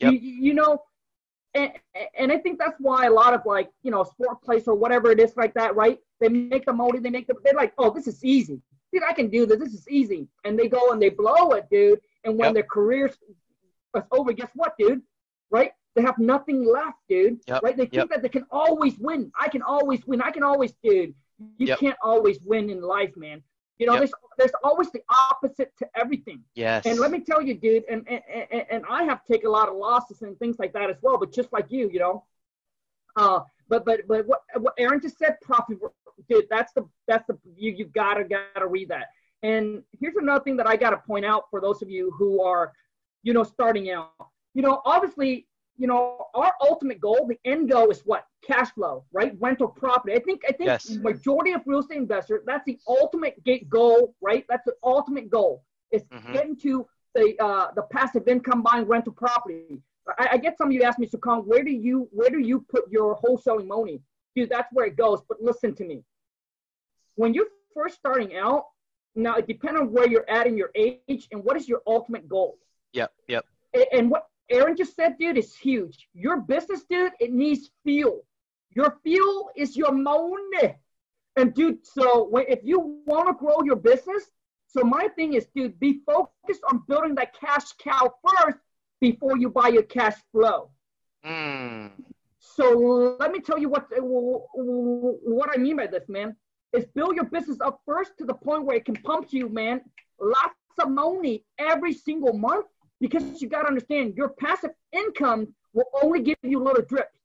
[0.01, 0.13] Yep.
[0.15, 0.83] You, you know,
[1.55, 1.73] and,
[2.17, 5.11] and I think that's why a lot of like, you know, sport place or whatever
[5.11, 5.99] it is like that, right?
[6.21, 8.61] They make the money, they make the, they're like, oh, this is easy.
[8.93, 9.59] Dude, I can do this.
[9.59, 10.29] This is easy.
[10.45, 12.01] And they go and they blow it, dude.
[12.25, 12.55] And when Yep.
[12.55, 13.13] their careers
[13.95, 15.03] is over, guess what, dude?
[15.51, 15.73] Right?
[15.95, 17.41] They have nothing left, dude.
[17.47, 17.63] Yep.
[17.63, 17.77] Right?
[17.77, 18.09] They think Yep.
[18.11, 19.31] that they can always win.
[19.39, 20.23] I can always win.
[20.23, 21.15] I can always, dude.
[21.57, 23.43] You can't always win in life, man.
[23.79, 24.01] You know, Yep.
[24.01, 26.45] there's there's always the opposite to everything.
[26.55, 26.87] Yes.
[26.87, 29.77] And let me tell you, dude, and, and, and, I have taken a lot of
[29.77, 32.25] losses and things like that as well, but just like you, you know.
[33.17, 35.79] Uh, but but but what, what Aaron just said, profit,
[36.29, 39.07] dude, that's the that's the you you gotta gotta read that.
[39.43, 42.73] And here's another thing that I gotta point out for those of you who are,
[43.25, 44.13] you know, starting out.
[44.55, 45.48] You know, obviously,
[45.79, 48.27] you know, our ultimate goal, the end goal is what?
[48.43, 49.33] Cash flow, right?
[49.41, 50.15] Rental property.
[50.15, 50.91] I think I think Yes.
[50.91, 54.45] majority of real estate investors, that's the ultimate gate goal, right?
[54.49, 56.33] That's the ultimate goal is Mhm.
[56.33, 59.81] getting to the uh, the passive income buying rental property.
[60.19, 62.61] I, I get some of you ask me, Sukong, where do you where do you
[62.69, 64.03] put your wholesaling money?
[64.35, 65.23] Dude, that's where it goes.
[65.29, 66.05] But listen to me.
[67.15, 68.67] When you're first starting out,
[69.15, 72.29] now it depends on where you're at in your age and what is your ultimate
[72.29, 72.59] goal.
[72.93, 73.13] Yep.
[73.29, 73.45] Yep.
[73.93, 76.09] And what Aaron just said, dude, is huge.
[76.15, 78.25] Your business, dude, it needs fuel.
[78.71, 80.77] Your fuel is your money.
[81.37, 84.25] And dude, so if you want to grow your business,
[84.67, 88.59] so my thing is, dude, be focused on building that cash cow first
[89.01, 90.71] before you buy your cash flow.
[91.25, 91.93] Mm.
[92.39, 96.37] So let me tell you what what I mean by this, man.
[96.73, 99.81] Is build your business up first to the point where it can pump you, man,
[100.21, 102.67] lots of money every single month.
[103.01, 107.17] Because you got to understand, your passive income will only give you a little drips,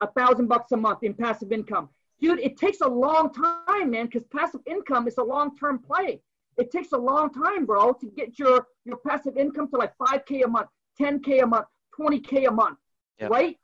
[0.00, 1.88] a thousand bucks a month in passive income.
[2.20, 6.20] Dude, it takes a long time, man, because passive income is a long-term play.
[6.58, 10.44] It takes a long time, bro, to get your your passive income to like 5k
[10.44, 10.68] a month,
[11.00, 11.66] 10k a month,
[11.98, 12.78] 20k a month,
[13.18, 13.30] Yep.
[13.30, 13.58] right?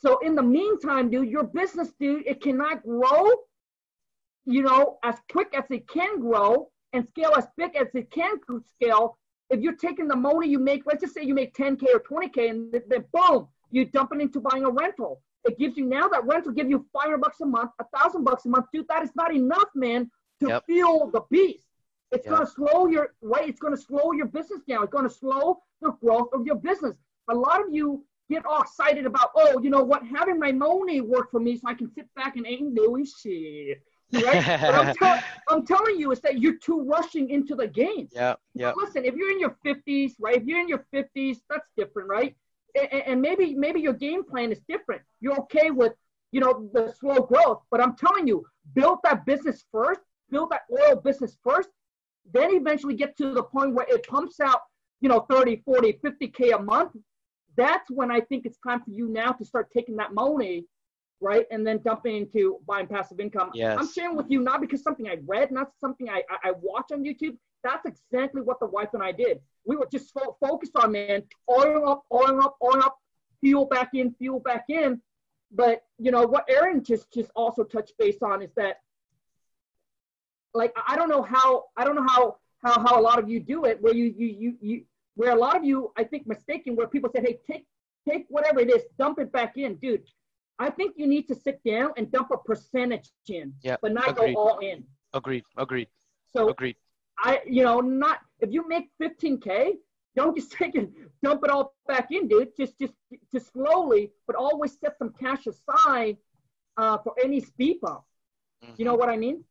[0.00, 3.30] So in the meantime, dude, your business, dude, it cannot grow,
[4.44, 8.36] you know, as quick as it can grow and scale as big as it can
[8.76, 9.18] scale.
[9.50, 12.50] If you're taking the money you make, let's just say you make 10k or 20k,
[12.50, 15.22] and then- boom, you dump it into buying a rental.
[15.44, 18.44] It gives you now that rental give you 500 bucks a month, a thousand bucks
[18.44, 18.88] a month, dude.
[18.88, 20.64] That is not enough, man, to Yep.
[20.66, 21.66] fuel the beast.
[22.10, 22.34] It's Yep.
[22.34, 23.48] gonna slow your right.
[23.48, 24.82] It's gonna slow your business down.
[24.84, 26.96] It's gonna slow the growth of your business.
[27.28, 31.00] A lot of you get all excited about, oh, you know what, having my money
[31.00, 33.82] work for me so I can sit back and ain't doing shit.
[34.12, 34.44] Right?
[34.60, 38.08] but I'm, tell- I'm telling you, is that you're too rushing into the game.
[38.12, 38.34] Yeah.
[38.54, 38.74] Yep.
[38.76, 40.36] Listen, if you're in your 50s, right?
[40.36, 42.34] If you're in your 50s, that's different, right?
[42.74, 45.02] And, and maybe maybe your game plan is different.
[45.20, 45.92] You're okay with,
[46.32, 47.62] you know, the slow growth.
[47.70, 48.44] But I'm telling you,
[48.74, 50.00] build that business first.
[50.30, 51.70] Build that oil business first.
[52.32, 54.60] Then eventually get to the point where it pumps out,
[55.00, 56.92] you know, 30, 40, 50K a month.
[57.56, 60.66] That's when I think it's time for you now to start taking that money,
[61.20, 61.46] right?
[61.50, 63.50] And then dumping into buying passive income.
[63.54, 63.76] Yes.
[63.78, 66.92] I'm sharing with you not because something I read, not something I, I, I watch
[66.92, 67.36] on YouTube.
[67.64, 69.40] That's exactly what the wife and I did.
[69.64, 72.98] We were just fo- focused on, man, oil up, oil up, oil up,
[73.40, 75.00] fuel back in, fuel back in.
[75.50, 78.76] But you know what Aaron just just also touched base on is that,
[80.54, 83.40] like, I don't know how I don't know how how how a lot of you
[83.40, 86.76] do it, where you you you you where a lot of you I think mistaken,
[86.76, 87.66] where people said, hey, take
[88.08, 90.04] take whatever it is, dump it back in, dude.
[90.58, 94.10] I think you need to sit down and dump a percentage in, Yep, but not
[94.10, 94.34] agreed.
[94.34, 94.84] go all in.
[95.14, 95.44] Agreed.
[95.56, 95.88] Agreed.
[96.34, 96.76] So Agreed.
[97.18, 99.74] I, you know, not if you make 15k,
[100.16, 100.90] don't just take it,
[101.22, 102.56] dump it all back in, dude.
[102.56, 102.94] Just, just,
[103.32, 106.16] just slowly, but always set some cash aside
[106.76, 108.02] uh, for any speed bump.
[108.76, 109.44] You know what I mean?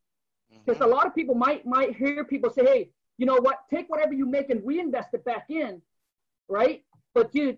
[0.65, 0.85] Because Mhm.
[0.85, 3.59] a lot of people might might hear people say, hey, you know what?
[3.69, 5.81] Take whatever you make and reinvest it back in,
[6.49, 6.83] right?
[7.13, 7.57] But dude,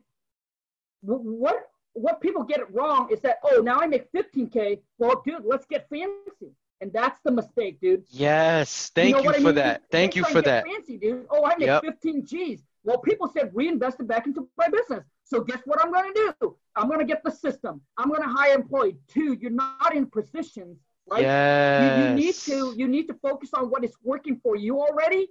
[1.02, 4.80] what what people get it wrong is that oh now I make 15k.
[4.98, 8.04] Well, dude, let's get fancy, and that's the mistake, dude.
[8.10, 8.92] Yes.
[8.96, 9.56] You Thank know you what I for mean?
[9.56, 9.82] that.
[9.92, 10.66] Thank you for that.
[10.66, 11.26] Fancy, dude.
[11.30, 11.84] Oh, I make Yep.
[11.84, 12.62] 15 G's.
[12.84, 15.04] Well, people said reinvest it back into my business.
[15.26, 16.56] So guess what I'm going to do?
[16.76, 17.82] I'm going to get the system.
[17.98, 18.98] I'm going to hire employee.
[19.10, 20.78] Two, you're not in positions,
[21.08, 21.22] right?
[21.22, 21.84] Yes.
[21.84, 25.28] You, you need to you need to focus on what is working for you already,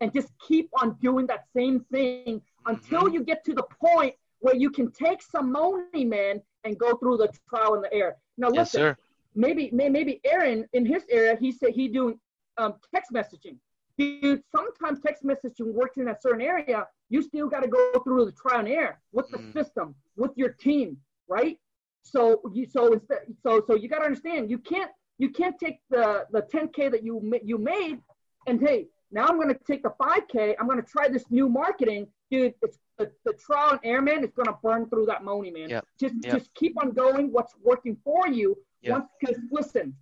[0.00, 3.12] and just keep on doing that same thing until Mhm.
[3.14, 7.18] you get to the point where you can take some money, man, and go through
[7.18, 8.16] the trial and the error.
[8.36, 8.96] Now, Yes, listen, sir.
[9.34, 12.18] maybe maybe Aaron in his area, he said he doing
[12.58, 13.56] um, text messaging.
[13.98, 16.86] dude, sometimes text messaging works in a certain area.
[17.08, 19.52] You still got to go through the trial and error with the mm.
[19.52, 21.58] system, with your team, right?
[22.02, 25.80] So you so instead so so you got to understand you can't you can't take
[25.90, 27.98] the the 10k that you you made
[28.46, 31.48] and hey now I'm going to take the 5k I'm going to try this new
[31.48, 35.22] marketing dude it's the, the trial and error man is going to burn through that
[35.24, 35.86] money man yep.
[36.00, 36.34] just yep.
[36.34, 39.06] just keep on going what's working for you yep.
[39.20, 39.94] because listen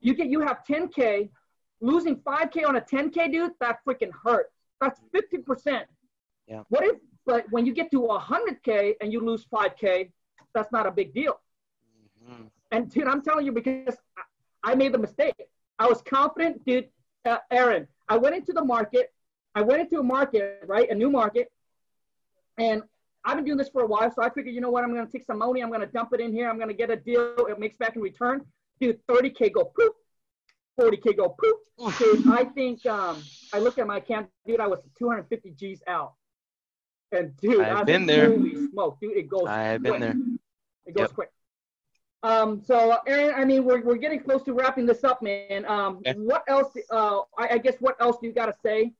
[0.00, 1.28] you get you have 10k
[1.80, 5.84] losing 5k on a 10k dude that freaking hurts that's 50%
[6.46, 6.96] yeah what if
[7.26, 10.10] but when you get to 100k and you lose 5k
[10.54, 11.40] that's not a big deal
[12.28, 12.44] mm-hmm.
[12.72, 13.96] and dude i'm telling you because
[14.64, 15.34] I made the mistake.
[15.78, 16.88] I was confident, dude.
[17.24, 19.12] Uh, Aaron, I went into the market.
[19.54, 20.90] I went into a market, right?
[20.90, 21.52] A new market.
[22.58, 22.82] And
[23.24, 24.12] I've been doing this for a while.
[24.12, 24.84] So I figured, you know what?
[24.84, 25.62] I'm going to take some money.
[25.62, 26.48] I'm going to dump it in here.
[26.48, 27.34] I'm going to get a deal.
[27.48, 28.42] It makes back in return.
[28.80, 29.94] Dude, 30K go poof.
[30.78, 31.98] 40K go poof.
[31.98, 34.28] Dude, I think um, I looked at my account.
[34.46, 36.14] Dude, I was 250 G's out.
[37.12, 38.36] And dude, I've I been there.
[38.72, 39.46] Smoke, dude, it goes.
[39.46, 39.92] I have quick.
[39.92, 40.16] been there.
[40.86, 41.14] It goes yep.
[41.14, 41.30] quick.
[42.24, 45.66] Um, so Aaron, I mean, we're, we're getting close to wrapping this up, man.
[45.66, 46.14] Um, okay.
[46.18, 48.94] what else, uh, I, I, guess what else do you got to say,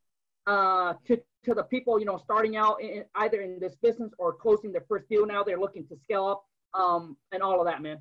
[0.46, 4.32] uh, to, to the people, you know, starting out in, either in this business or
[4.32, 6.44] closing their first deal now, they're looking to scale up,
[6.78, 7.98] um, and all of that, man.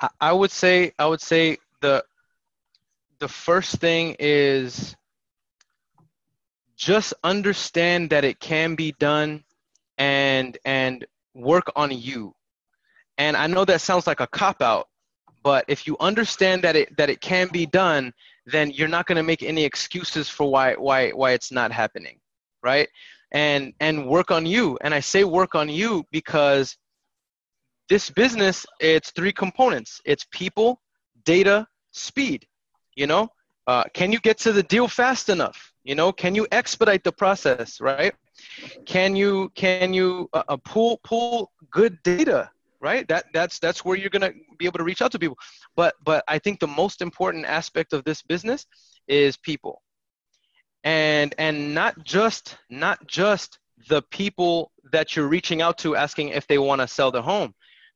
[0.00, 2.04] I, I would say, I would say the,
[3.18, 4.96] the first thing is
[6.76, 9.44] just understand that it can be done
[9.98, 12.34] and, and work on you
[13.18, 14.88] and I know that sounds like a cop out,
[15.42, 18.12] but if you understand that it that it can be done,
[18.46, 22.18] then you're not going to make any excuses for why why why it's not happening,
[22.64, 22.88] right?
[23.32, 24.78] And and work on you.
[24.80, 26.76] And I say work on you because
[27.88, 30.00] this business it's three components.
[30.04, 30.80] It's people,
[31.24, 32.46] data, speed.
[32.96, 33.28] You know,
[33.66, 35.72] uh, can you get to the deal fast enough?
[35.84, 38.14] You know, can you expedite the process, right?
[38.86, 42.50] Can you can you uh, uh pull pull good data
[42.84, 45.38] right that that's that's where you're going to be able to reach out to people
[45.74, 48.66] but but i think the most important aspect of this business
[49.08, 49.80] is people
[50.84, 53.58] and and not just not just
[53.88, 57.54] the people that you're reaching out to asking if they want to sell their home.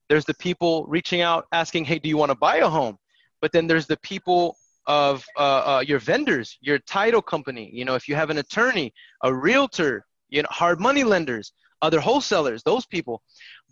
[0.09, 2.99] There's the people reaching out asking hey do you want to buy a home?
[3.41, 7.95] But then there's the people of uh, uh, your vendors your title company you know
[7.95, 8.91] if you have an attorney
[9.23, 13.23] a realtor you know hard money lenders other wholesalers those people.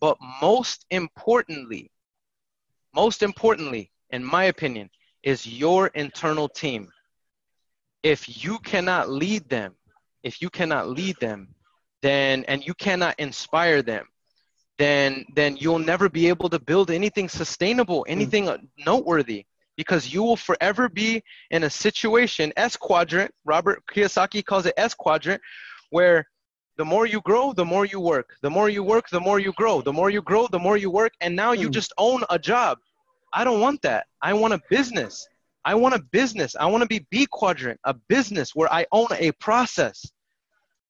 [0.01, 1.91] But most importantly,
[2.95, 4.91] most importantly, in my opinion,
[5.23, 6.89] is your internal team.
[8.07, 9.75] If you cannot lead them,
[10.23, 11.49] if you cannot lead them,
[12.03, 14.05] then and you cannot inspire them,
[14.79, 18.13] then then you'll never be able to build anything sustainable, hmm.
[18.17, 18.69] anything mm.
[18.91, 19.45] noteworthy
[19.77, 24.95] because you will forever be in a situation S quadrant, Robert Kiyosaki calls it S
[24.95, 25.43] quadrant,
[25.91, 26.27] where
[26.79, 28.37] the more you grow, the more you work.
[28.41, 29.81] The more you work, the more you grow.
[29.81, 31.13] The more you grow, the more you work.
[31.21, 31.73] And now you hmm.
[31.73, 32.79] just own a job.
[33.33, 34.07] I don't want that.
[34.23, 35.29] I want a business.
[35.67, 36.55] I want a business.
[36.55, 40.07] I want to be B quadrant, a business where I own a process.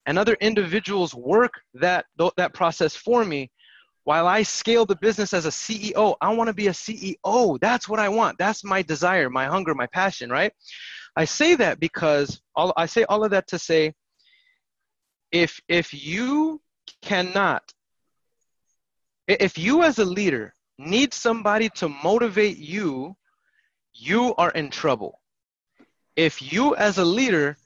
[0.05, 2.05] And other individuals work that,
[2.37, 3.51] that process for me
[4.03, 6.15] while I scale the business as a CEO.
[6.21, 7.59] I want to be a CEO.
[7.59, 8.37] That's what I want.
[8.37, 10.53] That's my desire, my hunger, my passion, right?
[11.15, 13.95] I say that because all, I say all of that to say
[15.31, 16.61] if if you
[17.01, 17.63] cannot
[19.27, 23.15] if you as a leader need somebody to motivate you
[23.97, 25.19] you are in trouble.
[26.15, 27.57] If you as a leader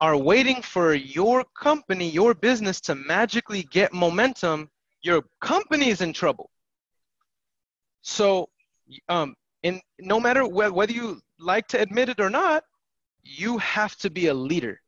[0.00, 4.70] are waiting for your company your business to magically get momentum
[5.02, 6.50] your company is in trouble.
[8.02, 8.48] So
[9.08, 12.64] um in no matter wh- whether you like to admit it or not
[13.22, 14.80] you have to be a leader.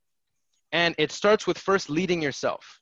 [0.72, 2.80] And it starts with first leading yourself.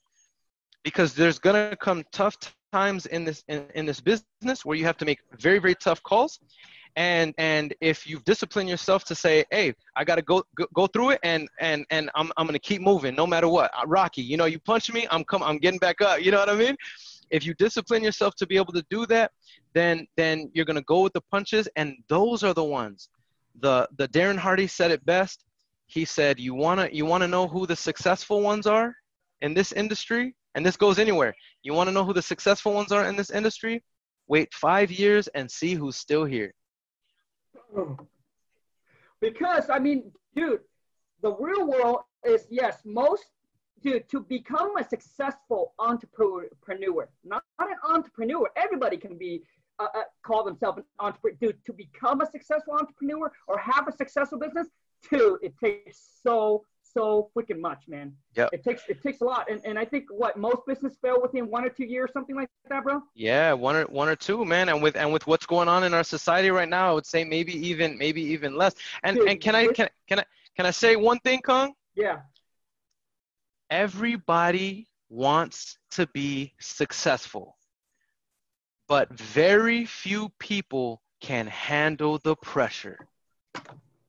[0.84, 2.36] Because there's to come tough
[2.72, 6.02] times in this in, in this business where you have to make very very tough
[6.02, 6.38] calls
[7.00, 11.10] and and if you've disciplined yourself to say hey i gotta go go, go through
[11.10, 13.70] it and and and i'm, I'm gonna keep moving no matter what.
[13.78, 16.20] Uh, rocky you know you punch me i'm come i'm getting back up.
[16.24, 16.76] You know what i mean?
[17.30, 19.30] If you discipline yourself to be able to do that
[19.72, 21.68] then then you're gonna go with the punches.
[21.76, 23.08] And those are the ones.
[23.60, 25.44] The the darren hardy said it best.
[25.86, 28.94] He said, "You wanna you wanna know who the successful ones are
[29.42, 31.34] in this industry, and this goes anywhere.
[31.62, 33.82] You wanna know who the successful ones are in this industry?
[34.28, 36.52] Wait five years and see who's still here."
[39.20, 40.60] Because I mean, dude,
[41.20, 43.24] the real world is yes, most
[43.82, 48.48] dude to become a successful entrepreneur, not, not an entrepreneur.
[48.56, 49.42] Everybody can be
[49.78, 51.36] uh, uh, call themselves an entrepreneur.
[51.38, 54.68] Dude, to become a successful entrepreneur or have a successful business,
[55.02, 58.12] Two, it takes so, so freaking much, man.
[58.36, 58.48] Yeah.
[58.52, 61.50] It takes it takes a lot, and and I think what most business fail within
[61.50, 63.02] one or two years, something like that, bro.
[63.14, 64.68] Yeah, one or one or two, man.
[64.68, 67.24] And with and with what's going on in our society right now, I would say
[67.24, 68.74] maybe even maybe even less.
[69.02, 70.24] And Dude, and can I can can I
[70.56, 71.74] can I say one thing, Kong?
[71.94, 72.20] Yeah.
[73.70, 77.56] Everybody wants to be successful,
[78.88, 82.98] but very few people can handle the pressure.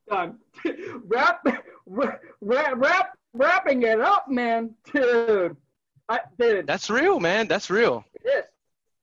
[0.10, 0.40] Done.
[1.08, 1.46] Wrap,
[2.42, 5.56] wrap, wrap, wrapping it up, man, dude.
[6.10, 7.48] I, dude, That's real, man.
[7.48, 8.04] That's real.
[8.26, 8.44] is.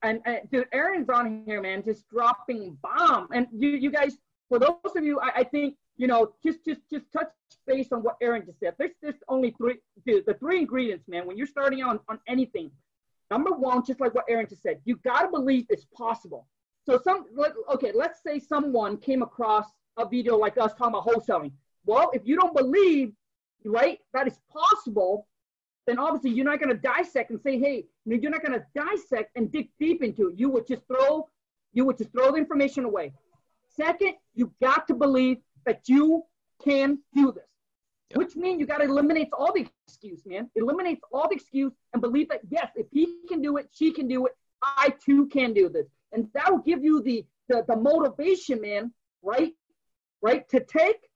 [0.03, 3.29] And, and dude, Aaron's on here, man, just dropping bomb.
[3.33, 4.17] And you, you guys,
[4.49, 7.29] for those of you, I, I think, you know, just, just, just touch
[7.67, 8.75] base on what Aaron just said.
[8.79, 9.77] There's, there's only three,
[10.07, 11.27] dude, the three ingredients, man.
[11.27, 12.71] When you're starting on, on anything,
[13.31, 16.47] number one, just like what Aaron just said, you gotta believe it's possible.
[16.87, 19.67] So some, let- okay, let's say someone came across
[19.97, 21.53] a video like us talking about wholesaling.
[21.89, 23.15] Well, if you don't believe,
[23.65, 25.27] right, that is possible,
[25.87, 29.31] then obviously you're not going to dissect and say, hey, you're not going to dissect
[29.37, 30.39] and dig deep into it.
[30.39, 31.31] You would just throw,
[31.73, 33.15] you would just throw the information away.
[33.75, 36.25] Second, you got to believe that you
[36.63, 37.45] can do this,
[38.11, 38.19] Yep.
[38.19, 40.51] which means you got to eliminate all the excuse, man.
[40.57, 44.09] Eliminates all the excuse and believe that yes, if he can do it, she can
[44.09, 44.33] do it.
[44.63, 48.93] I too can do this, and that will give you the the, the motivation, man.
[49.23, 49.53] Right,
[50.21, 51.08] right, to take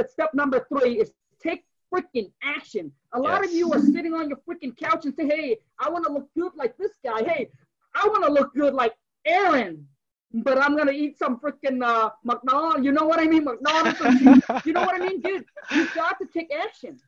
[0.00, 2.90] the step number three is take freaking action.
[3.12, 6.06] A lot of you are sitting on your freaking couch and say, hey, I want
[6.06, 7.22] to look good like this guy.
[7.22, 7.50] Hey,
[7.94, 8.94] I want to look good like
[9.26, 9.86] Aaron,
[10.32, 12.84] but I'm going to eat some freaking uh, McDonald's.
[12.84, 13.44] You know what I mean?
[13.44, 14.00] McDonald's.
[14.64, 15.44] you know what I mean, dude?
[15.72, 16.98] You got to take action,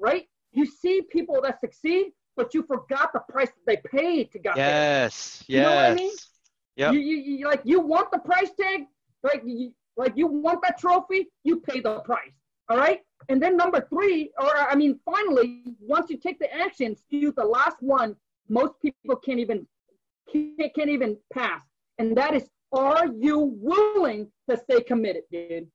[0.00, 0.26] right?
[0.52, 4.56] You see people that succeed, but you forgot the price that they paid to get
[4.56, 4.66] there.
[4.66, 5.44] Yes.
[5.46, 6.12] You know what I mean?
[6.76, 6.94] Yep.
[6.94, 8.84] You, you, you like you want the price tag,
[9.22, 12.32] like you, like you want that trophy, you pay the price.
[12.68, 13.00] All right.
[13.28, 17.44] And then number three, or I mean, finally, once you take the action, use the
[17.44, 18.16] last one.
[18.48, 19.66] Most people can't even
[20.32, 21.62] can't, can't even pass,
[21.98, 25.68] and that is, are you willing to stay committed, dude?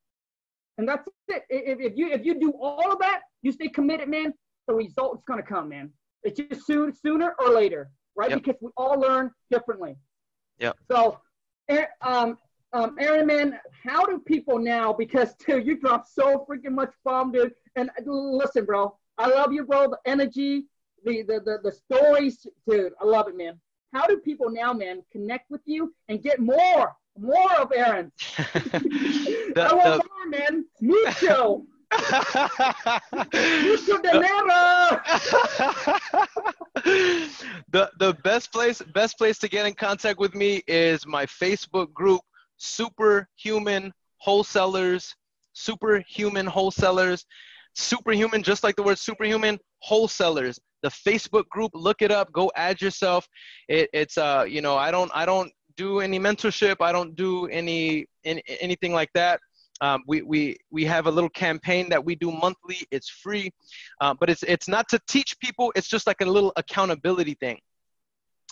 [0.77, 1.43] And that's it.
[1.49, 4.33] If, if you if you do all of that, you stay committed, man.
[4.67, 5.91] The result's gonna come, man.
[6.23, 8.29] It's just soon, sooner or later, right?
[8.29, 8.43] Yep.
[8.43, 9.95] Because we all learn differently.
[10.59, 10.73] Yeah.
[10.91, 11.19] So,
[12.01, 12.37] um,
[12.73, 14.93] um, Aaron, man, how do people now?
[14.93, 17.53] Because dude, you dropped so freaking much bomb, dude.
[17.75, 19.89] And listen, bro, I love you, bro.
[19.89, 20.65] The energy,
[21.05, 22.93] the the the, the stories, dude.
[23.01, 23.59] I love it, man.
[23.93, 28.11] How do people now, man, connect with you and get more, more of Aaron?
[28.73, 30.65] I want more, man.
[30.81, 31.63] Mucho,
[33.23, 34.99] mucho dinero.
[37.71, 41.93] the the best place best place to get in contact with me is my Facebook
[41.93, 42.21] group
[42.57, 45.15] Superhuman Wholesalers
[45.53, 47.25] Superhuman Wholesalers
[47.75, 52.81] Superhuman just like the word superhuman wholesalers the Facebook group look it up go add
[52.81, 53.27] yourself
[53.67, 57.45] it, it's uh you know I don't I don't do any mentorship I don't do
[57.47, 59.39] any, any anything like that
[59.81, 62.79] um, we, we, we have a little campaign that we do monthly.
[62.91, 63.51] It's free,
[64.01, 65.71] uh, but it's, it's not to teach people.
[65.75, 67.59] It's just like a little accountability thing.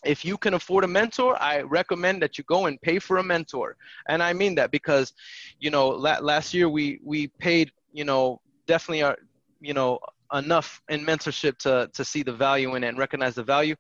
[0.03, 3.23] If you can afford a mentor, I recommend that you go and pay for a
[3.23, 3.75] mentor.
[4.07, 5.13] And I mean that because,
[5.59, 9.17] you know, la- last year we, we paid, you know, definitely our,
[9.61, 9.99] you know,
[10.33, 13.75] enough in mentorship to, to see the value in it and recognize the value.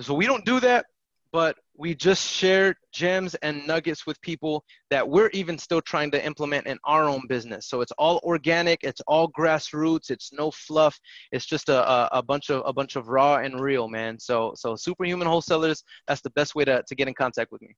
[0.00, 0.86] So we don't do that,
[1.32, 6.24] but we just share gems and nuggets with people that we're even still trying to
[6.24, 7.66] implement in our own business.
[7.66, 10.98] So it's all organic, it's all grassroots, it's no fluff.
[11.32, 14.18] It's just a, a, a bunch of a bunch of raw and real, man.
[14.18, 17.74] So so superhuman wholesalers, that's the best way to, to get in contact with me.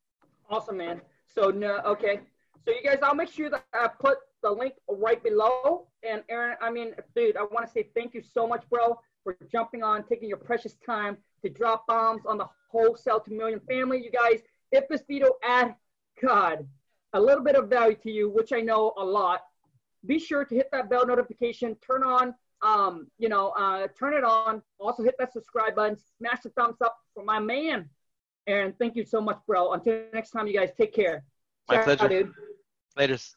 [0.50, 1.00] Awesome, man.
[1.32, 2.20] So no, okay.
[2.64, 5.86] So you guys, I'll make sure that I put the link right below.
[6.02, 9.36] And Aaron, I mean, dude, I want to say thank you so much, bro, for
[9.52, 14.02] jumping on, taking your precious time to drop bombs on the wholesale to million family.
[14.02, 14.40] You guys,
[14.72, 15.74] if this video add,
[16.22, 16.66] God,
[17.12, 19.40] a little bit of value to you, which I know a lot,
[20.06, 24.24] be sure to hit that bell notification, turn on, um, you know, uh, turn it
[24.24, 24.62] on.
[24.78, 27.88] Also hit that subscribe button, smash the thumbs up for my man.
[28.46, 29.72] Aaron, thank you so much, bro.
[29.72, 31.24] Until next time, you guys take care.
[31.68, 32.08] My pleasure.
[32.08, 32.32] dude.
[32.98, 33.34] Laters.